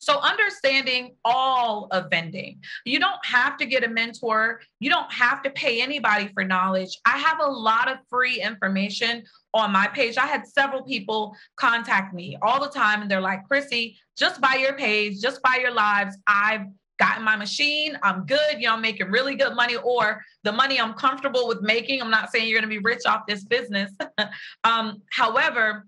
so, 0.00 0.18
understanding 0.18 1.14
all 1.26 1.88
of 1.90 2.08
vending, 2.08 2.62
you 2.86 2.98
don't 2.98 3.22
have 3.22 3.58
to 3.58 3.66
get 3.66 3.84
a 3.84 3.88
mentor. 3.88 4.62
You 4.80 4.88
don't 4.88 5.12
have 5.12 5.42
to 5.42 5.50
pay 5.50 5.82
anybody 5.82 6.30
for 6.32 6.42
knowledge. 6.42 6.98
I 7.04 7.18
have 7.18 7.38
a 7.38 7.46
lot 7.46 7.90
of 7.90 7.98
free 8.08 8.40
information 8.40 9.24
on 9.52 9.72
my 9.72 9.88
page. 9.88 10.16
I 10.16 10.26
had 10.26 10.46
several 10.46 10.82
people 10.84 11.36
contact 11.56 12.14
me 12.14 12.38
all 12.40 12.62
the 12.62 12.70
time, 12.70 13.02
and 13.02 13.10
they're 13.10 13.20
like, 13.20 13.46
Chrissy, 13.46 13.98
just 14.16 14.40
buy 14.40 14.54
your 14.54 14.72
page, 14.72 15.20
just 15.20 15.42
buy 15.42 15.58
your 15.60 15.72
lives. 15.72 16.16
I've 16.26 16.64
gotten 16.98 17.22
my 17.22 17.36
machine. 17.36 17.98
I'm 18.02 18.24
good. 18.24 18.56
You 18.56 18.68
know, 18.68 18.74
I'm 18.74 18.80
making 18.80 19.10
really 19.10 19.34
good 19.34 19.54
money, 19.54 19.76
or 19.76 20.22
the 20.44 20.52
money 20.52 20.80
I'm 20.80 20.94
comfortable 20.94 21.46
with 21.46 21.60
making. 21.60 22.00
I'm 22.00 22.10
not 22.10 22.32
saying 22.32 22.48
you're 22.48 22.58
going 22.58 22.70
to 22.70 22.74
be 22.74 22.82
rich 22.82 23.02
off 23.06 23.22
this 23.28 23.44
business. 23.44 23.92
um, 24.64 25.02
however, 25.10 25.84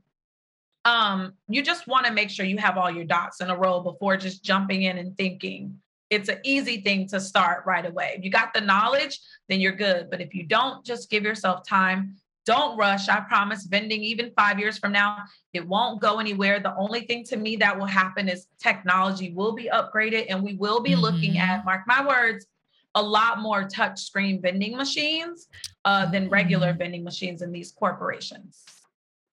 um, 0.85 1.35
you 1.49 1.63
just 1.63 1.87
want 1.87 2.07
to 2.07 2.13
make 2.13 2.31
sure 2.31 2.45
you 2.45 2.59
have 2.59 2.77
all 2.77 2.91
your 2.91 3.05
dots 3.05 3.41
in 3.41 3.51
a 3.51 3.57
row 3.57 3.81
before 3.81 4.17
just 4.17 4.43
jumping 4.43 4.83
in 4.83 4.99
and 4.99 5.17
thinking. 5.17 5.79
It's 6.11 6.29
an 6.29 6.39
easy 6.45 6.81
thing 6.81 7.09
to 7.09 7.21
start 7.21 7.65
right 7.65 7.87
away. 7.87 8.15
If 8.17 8.25
you 8.25 8.31
got 8.31 8.53
the 8.53 8.61
knowledge, 8.61 9.19
then 9.49 9.61
you're 9.61 9.73
good. 9.73 10.11
But 10.11 10.21
if 10.21 10.35
you 10.35 10.45
don't, 10.45 10.85
just 10.85 11.09
give 11.09 11.23
yourself 11.23 11.67
time. 11.67 12.17
Don't 12.45 12.77
rush. 12.77 13.09
I 13.09 13.21
promise 13.21 13.65
vending, 13.65 14.03
even 14.03 14.33
five 14.37 14.59
years 14.59 14.77
from 14.77 14.93
now, 14.93 15.19
it 15.53 15.67
won't 15.67 16.03
go 16.03 16.19
anywhere. 16.19 16.59
The 16.59 16.75
only 16.77 17.03
thing 17.03 17.25
to 17.25 17.37
me 17.37 17.57
that 17.57 17.79
will 17.79 17.87
happen 17.87 18.29
is 18.29 18.49
technology 18.59 19.33
will 19.33 19.53
be 19.53 19.71
upgraded 19.73 20.27
and 20.29 20.43
we 20.43 20.55
will 20.55 20.81
be 20.81 20.91
mm-hmm. 20.91 21.01
looking 21.01 21.39
at, 21.39 21.65
mark 21.65 21.83
my 21.87 22.05
words, 22.05 22.47
a 22.95 23.03
lot 23.03 23.41
more 23.41 23.65
touch 23.65 24.01
screen 24.01 24.43
vending 24.43 24.77
machines 24.77 25.47
uh, 25.85 26.11
than 26.11 26.29
regular 26.29 26.71
mm-hmm. 26.71 26.79
vending 26.79 27.05
machines 27.05 27.43
in 27.43 27.53
these 27.53 27.71
corporations. 27.71 28.82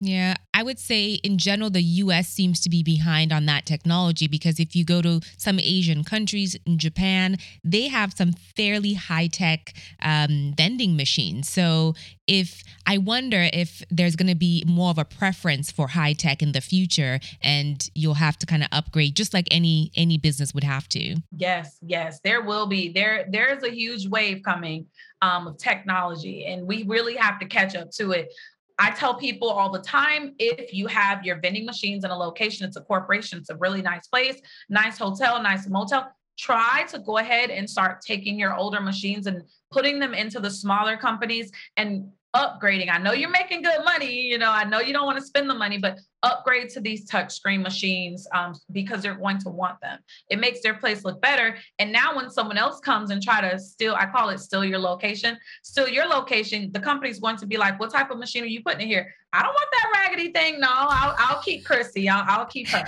Yeah, 0.05 0.35
I 0.53 0.61
would 0.61 0.77
say 0.77 1.13
in 1.15 1.39
general, 1.39 1.71
the 1.71 1.81
US 1.81 2.29
seems 2.29 2.59
to 2.61 2.69
be 2.69 2.83
behind 2.83 3.33
on 3.33 3.47
that 3.47 3.65
technology 3.65 4.27
because 4.27 4.59
if 4.59 4.75
you 4.75 4.85
go 4.85 5.01
to 5.01 5.19
some 5.37 5.59
Asian 5.59 6.03
countries, 6.03 6.55
in 6.65 6.77
Japan, 6.77 7.37
they 7.63 7.87
have 7.87 8.13
some 8.13 8.33
fairly 8.55 8.93
high 8.93 9.27
tech 9.27 9.73
um, 10.01 10.53
vending 10.55 10.95
machines. 10.95 11.49
So 11.49 11.95
if 12.27 12.63
I 12.85 12.99
wonder 12.99 13.49
if 13.51 13.81
there's 13.89 14.15
going 14.15 14.29
to 14.29 14.35
be 14.35 14.63
more 14.67 14.91
of 14.91 14.99
a 14.99 15.05
preference 15.05 15.71
for 15.71 15.87
high 15.87 16.13
tech 16.13 16.41
in 16.41 16.51
the 16.51 16.61
future 16.61 17.19
and 17.41 17.87
you'll 17.95 18.15
have 18.15 18.37
to 18.39 18.45
kind 18.45 18.63
of 18.63 18.69
upgrade 18.71 19.15
just 19.15 19.33
like 19.33 19.47
any 19.49 19.91
any 19.95 20.17
business 20.17 20.53
would 20.53 20.63
have 20.63 20.87
to. 20.89 21.15
Yes, 21.35 21.77
yes, 21.81 22.19
there 22.23 22.41
will 22.43 22.67
be. 22.67 22.91
There 22.91 23.25
there's 23.29 23.63
a 23.63 23.69
huge 23.69 24.07
wave 24.07 24.43
coming 24.43 24.85
um, 25.21 25.47
of 25.47 25.57
technology 25.57 26.45
and 26.45 26.67
we 26.67 26.83
really 26.83 27.15
have 27.15 27.39
to 27.39 27.45
catch 27.45 27.75
up 27.75 27.89
to 27.91 28.11
it. 28.11 28.31
I 28.77 28.91
tell 28.91 29.15
people 29.15 29.49
all 29.49 29.71
the 29.71 29.81
time 29.81 30.35
if 30.37 30.73
you 30.73 30.87
have 30.87 31.23
your 31.25 31.39
vending 31.39 31.65
machines 31.65 32.03
in 32.03 32.11
a 32.11 32.17
location, 32.17 32.67
it's 32.67 32.75
a 32.75 32.81
corporation, 32.81 33.39
it's 33.39 33.49
a 33.49 33.55
really 33.55 33.81
nice 33.81 34.07
place, 34.07 34.41
nice 34.69 34.97
hotel, 34.97 35.41
nice 35.41 35.67
motel. 35.67 36.11
Try 36.37 36.85
to 36.89 36.99
go 36.99 37.17
ahead 37.19 37.49
and 37.49 37.69
start 37.69 38.01
taking 38.01 38.37
your 38.37 38.55
older 38.55 38.81
machines 38.81 39.27
and 39.27 39.43
putting 39.71 39.99
them 39.99 40.13
into 40.13 40.41
the 40.41 40.51
smaller 40.51 40.97
companies 40.97 41.51
and 41.77 42.09
upgrading. 42.35 42.93
I 42.93 42.97
know 42.97 43.13
you're 43.13 43.29
making 43.29 43.61
good 43.61 43.83
money. 43.85 44.21
You 44.21 44.37
know, 44.37 44.51
I 44.51 44.65
know 44.65 44.81
you 44.81 44.91
don't 44.91 45.05
want 45.05 45.17
to 45.17 45.25
spend 45.25 45.49
the 45.49 45.55
money, 45.55 45.77
but 45.77 45.99
upgrade 46.25 46.69
to 46.69 46.81
these 46.81 47.09
touchscreen 47.09 47.61
machines 47.61 48.27
um, 48.33 48.55
because 48.71 49.01
they're 49.01 49.15
going 49.15 49.37
to 49.39 49.49
want 49.49 49.79
them. 49.81 49.99
It 50.29 50.39
makes 50.39 50.61
their 50.61 50.73
place 50.73 51.05
look 51.05 51.21
better. 51.21 51.57
And 51.79 51.91
now 51.91 52.15
when 52.15 52.29
someone 52.29 52.57
else 52.57 52.79
comes 52.79 53.11
and 53.11 53.21
try 53.21 53.41
to 53.41 53.59
steal, 53.59 53.95
I 53.95 54.07
call 54.07 54.29
it 54.29 54.39
steal 54.39 54.65
your 54.65 54.79
location, 54.79 55.37
steal 55.63 55.87
your 55.87 56.07
location, 56.07 56.71
the 56.71 56.79
company's 56.79 57.19
going 57.19 57.37
to 57.37 57.45
be 57.45 57.57
like, 57.57 57.79
what 57.79 57.91
type 57.91 58.09
of 58.09 58.17
machine 58.17 58.43
are 58.43 58.47
you 58.47 58.63
putting 58.63 58.81
in 58.81 58.87
here? 58.87 59.13
I 59.31 59.41
don't 59.41 59.53
want 59.53 59.69
that 59.71 59.91
raggedy 59.93 60.31
thing. 60.31 60.59
No, 60.61 60.69
I'll, 60.69 61.15
I'll 61.17 61.41
keep 61.41 61.65
Chrissy. 61.65 62.07
I'll, 62.07 62.23
I'll 62.25 62.45
keep 62.45 62.69
her. 62.69 62.85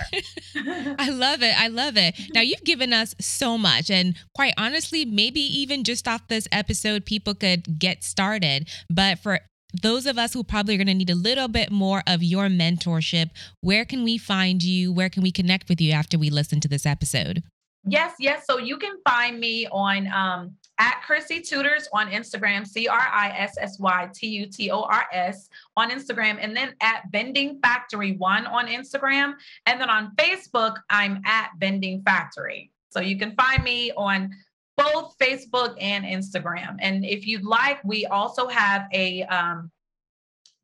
I 0.98 1.10
love 1.10 1.42
it. 1.42 1.54
I 1.58 1.68
love 1.68 1.96
it. 1.96 2.18
Now 2.34 2.40
you've 2.40 2.64
given 2.64 2.92
us 2.92 3.14
so 3.20 3.58
much. 3.58 3.90
And 3.90 4.16
quite 4.34 4.54
honestly, 4.56 5.04
maybe 5.04 5.40
even 5.40 5.84
just 5.84 6.08
off 6.08 6.26
this 6.28 6.48
episode, 6.50 7.04
people 7.04 7.34
could 7.34 7.78
get 7.78 8.02
started. 8.02 8.68
But 8.88 9.18
for 9.18 9.40
those 9.82 10.06
of 10.06 10.18
us 10.18 10.32
who 10.32 10.42
probably 10.42 10.74
are 10.74 10.78
going 10.78 10.86
to 10.86 10.94
need 10.94 11.10
a 11.10 11.14
little 11.14 11.48
bit 11.48 11.70
more 11.70 12.02
of 12.06 12.22
your 12.22 12.48
mentorship, 12.48 13.30
where 13.60 13.84
can 13.84 14.02
we 14.04 14.18
find 14.18 14.62
you? 14.62 14.92
Where 14.92 15.10
can 15.10 15.22
we 15.22 15.30
connect 15.30 15.68
with 15.68 15.80
you 15.80 15.92
after 15.92 16.18
we 16.18 16.30
listen 16.30 16.60
to 16.60 16.68
this 16.68 16.86
episode? 16.86 17.42
Yes, 17.84 18.14
yes. 18.18 18.44
So 18.46 18.58
you 18.58 18.76
can 18.76 18.96
find 19.06 19.38
me 19.38 19.66
on 19.70 20.08
um, 20.08 20.56
at 20.78 21.00
Chrissy 21.06 21.40
Tutors 21.40 21.88
on 21.92 22.10
Instagram, 22.10 22.66
C 22.66 22.86
R 22.86 22.98
I 22.98 23.30
S 23.30 23.56
S 23.58 23.78
Y 23.78 24.08
T 24.14 24.26
U 24.26 24.46
T 24.46 24.70
O 24.70 24.82
R 24.82 25.06
S 25.12 25.48
on 25.76 25.90
Instagram, 25.90 26.38
and 26.40 26.56
then 26.56 26.74
at 26.82 27.02
Vending 27.10 27.60
Factory 27.62 28.12
One 28.16 28.46
on 28.46 28.66
Instagram. 28.66 29.34
And 29.66 29.80
then 29.80 29.88
on 29.90 30.14
Facebook, 30.16 30.76
I'm 30.90 31.22
at 31.24 31.50
Vending 31.58 32.02
Factory. 32.02 32.72
So 32.90 33.00
you 33.00 33.18
can 33.18 33.34
find 33.36 33.62
me 33.62 33.92
on 33.96 34.30
both 34.78 35.16
Facebook 35.20 35.74
and 35.80 36.04
Instagram. 36.04 36.76
And 36.80 37.04
if 37.04 37.26
you'd 37.26 37.44
like, 37.44 37.82
we 37.84 38.06
also 38.06 38.46
have 38.46 38.86
a 38.94 39.24
um, 39.24 39.70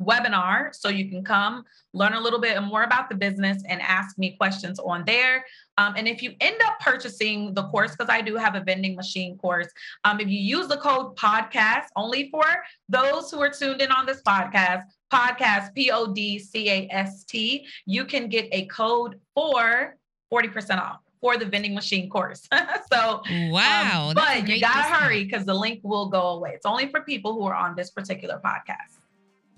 webinar. 0.01 0.75
So 0.75 0.89
you 0.89 1.09
can 1.11 1.25
come 1.25 1.65
learn 1.93 2.15
a 2.15 2.21
little 2.21 2.41
bit 2.41 2.61
more 2.63 2.85
about 2.85 3.09
the 3.09 3.17
business 3.17 3.63
and 3.69 3.81
ask 3.83 4.17
me 4.19 4.37
questions 4.37 4.79
on 4.79 5.05
there. 5.05 5.45
Um, 5.79 5.95
and 5.97 6.07
if 6.07 6.23
you 6.23 6.35
end 6.41 6.57
up 6.65 6.79
purchasing 6.81 7.55
the 7.55 7.65
course, 7.65 7.93
because 7.93 8.09
I 8.09 8.21
do 8.21 8.37
have 8.37 8.55
a 8.55 8.61
vending 8.61 8.95
machine 8.95 9.37
course, 9.37 9.69
um, 10.05 10.21
if 10.21 10.29
you 10.29 10.39
use 10.39 10.69
the 10.69 10.77
code 10.77 11.17
podcast 11.17 11.87
only 11.97 12.31
for 12.31 12.45
those 12.89 13.31
who 13.31 13.41
are 13.41 13.51
tuned 13.51 13.83
in 13.83 13.91
on 13.91 14.07
this 14.07 14.23
podcast, 14.23 14.83
podcast 15.13 15.75
P 15.75 15.91
O 15.91 16.13
D 16.13 16.39
C 16.39 16.71
A 16.71 16.89
S 16.91 17.25
T, 17.25 17.67
you 17.87 18.05
can 18.05 18.29
get 18.29 18.49
a 18.53 18.67
code 18.67 19.21
for 19.35 19.97
40% 20.33 20.81
off 20.81 21.04
for 21.25 21.39
the 21.39 21.47
vending 21.47 21.75
machine 21.75 22.11
course. 22.11 22.47
so 22.93 23.23
um, 23.27 23.51
wow, 23.51 24.09
um, 24.09 24.15
but 24.15 24.47
you 24.47 24.61
gotta 24.61 24.83
discount. 24.83 25.03
hurry 25.03 25.25
because 25.25 25.47
the 25.47 25.55
link 25.55 25.81
will 25.83 26.11
go 26.11 26.21
away. 26.37 26.51
It's 26.51 26.67
only 26.67 26.89
for 26.89 27.01
people 27.01 27.33
who 27.33 27.47
are 27.47 27.55
on 27.55 27.75
this 27.75 27.91
particular 27.91 28.39
podcast. 28.45 28.99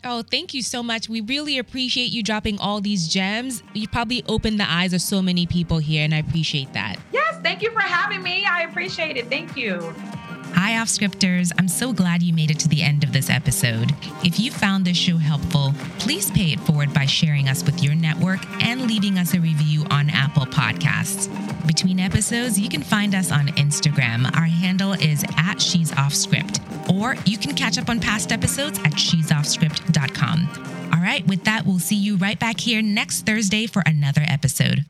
Oh, 0.05 0.22
thank 0.22 0.55
you 0.55 0.62
so 0.62 0.81
much. 0.85 1.09
We 1.09 1.22
really 1.22 1.59
appreciate 1.59 2.12
you 2.12 2.22
dropping 2.22 2.61
all 2.61 2.81
these 2.81 3.09
gems. 3.09 3.64
You 3.74 3.88
probably 3.88 4.22
opened 4.29 4.61
the 4.61 4.70
eyes 4.70 4.92
of 4.92 5.00
so 5.00 5.20
many 5.20 5.44
people 5.44 5.79
here, 5.79 6.05
and 6.05 6.14
I 6.14 6.18
appreciate 6.18 6.72
that. 6.74 7.00
Yes, 7.12 7.40
thank 7.42 7.62
you 7.62 7.72
for 7.72 7.81
having 7.81 8.22
me. 8.22 8.44
I 8.44 8.62
appreciate 8.62 9.16
it. 9.16 9.26
Thank 9.26 9.57
you. 9.57 9.92
Hi, 10.66 10.79
off 10.79 10.88
scripters. 10.88 11.52
I'm 11.61 11.68
so 11.68 11.92
glad 11.92 12.24
you 12.24 12.35
made 12.35 12.50
it 12.50 12.59
to 12.59 12.66
the 12.66 12.83
end 12.83 13.05
of 13.05 13.12
this 13.12 13.31
episode. 13.31 13.94
If 14.24 14.40
you 14.40 14.50
found 14.50 14.85
this 14.85 14.96
show 14.96 15.16
helpful, 15.16 15.72
please 16.00 16.29
pay 16.33 16.50
it 16.50 16.59
forward 16.59 16.92
by 16.92 17.07
sharing 17.07 17.48
us 17.48 17.62
with 17.62 17.85
your 17.85 17.94
network 17.94 18.40
and 18.64 18.88
leaving 18.88 19.16
us 19.16 19.33
a 19.35 19.38
review 19.38 19.85
on 19.92 20.11
Apple 20.11 20.44
Podcasts. 20.44 21.29
Between 21.68 22.00
episodes, 22.00 22.59
you 22.59 22.68
can 22.68 22.83
find 22.83 23.14
us 23.14 23.31
on 23.31 23.46
Instagram. 23.50 24.26
Our 24.37 24.46
handle 24.46 24.94
is 24.94 25.24
at 25.37 25.62
She's 25.62 25.92
Off 25.92 26.12
Script, 26.12 26.59
or 26.90 27.14
you 27.24 27.38
can 27.38 27.55
catch 27.55 27.79
up 27.79 27.88
on 27.88 28.00
past 28.00 28.33
episodes 28.33 28.81
at 28.81 28.98
she'soffscript.com. 28.98 30.90
All 30.92 31.00
right, 31.00 31.24
with 31.29 31.44
that, 31.44 31.64
we'll 31.64 31.79
see 31.79 31.94
you 31.94 32.16
right 32.16 32.40
back 32.40 32.59
here 32.59 32.83
next 32.83 33.24
Thursday 33.24 33.68
for 33.68 33.85
another 33.87 34.24
episode. 34.26 34.85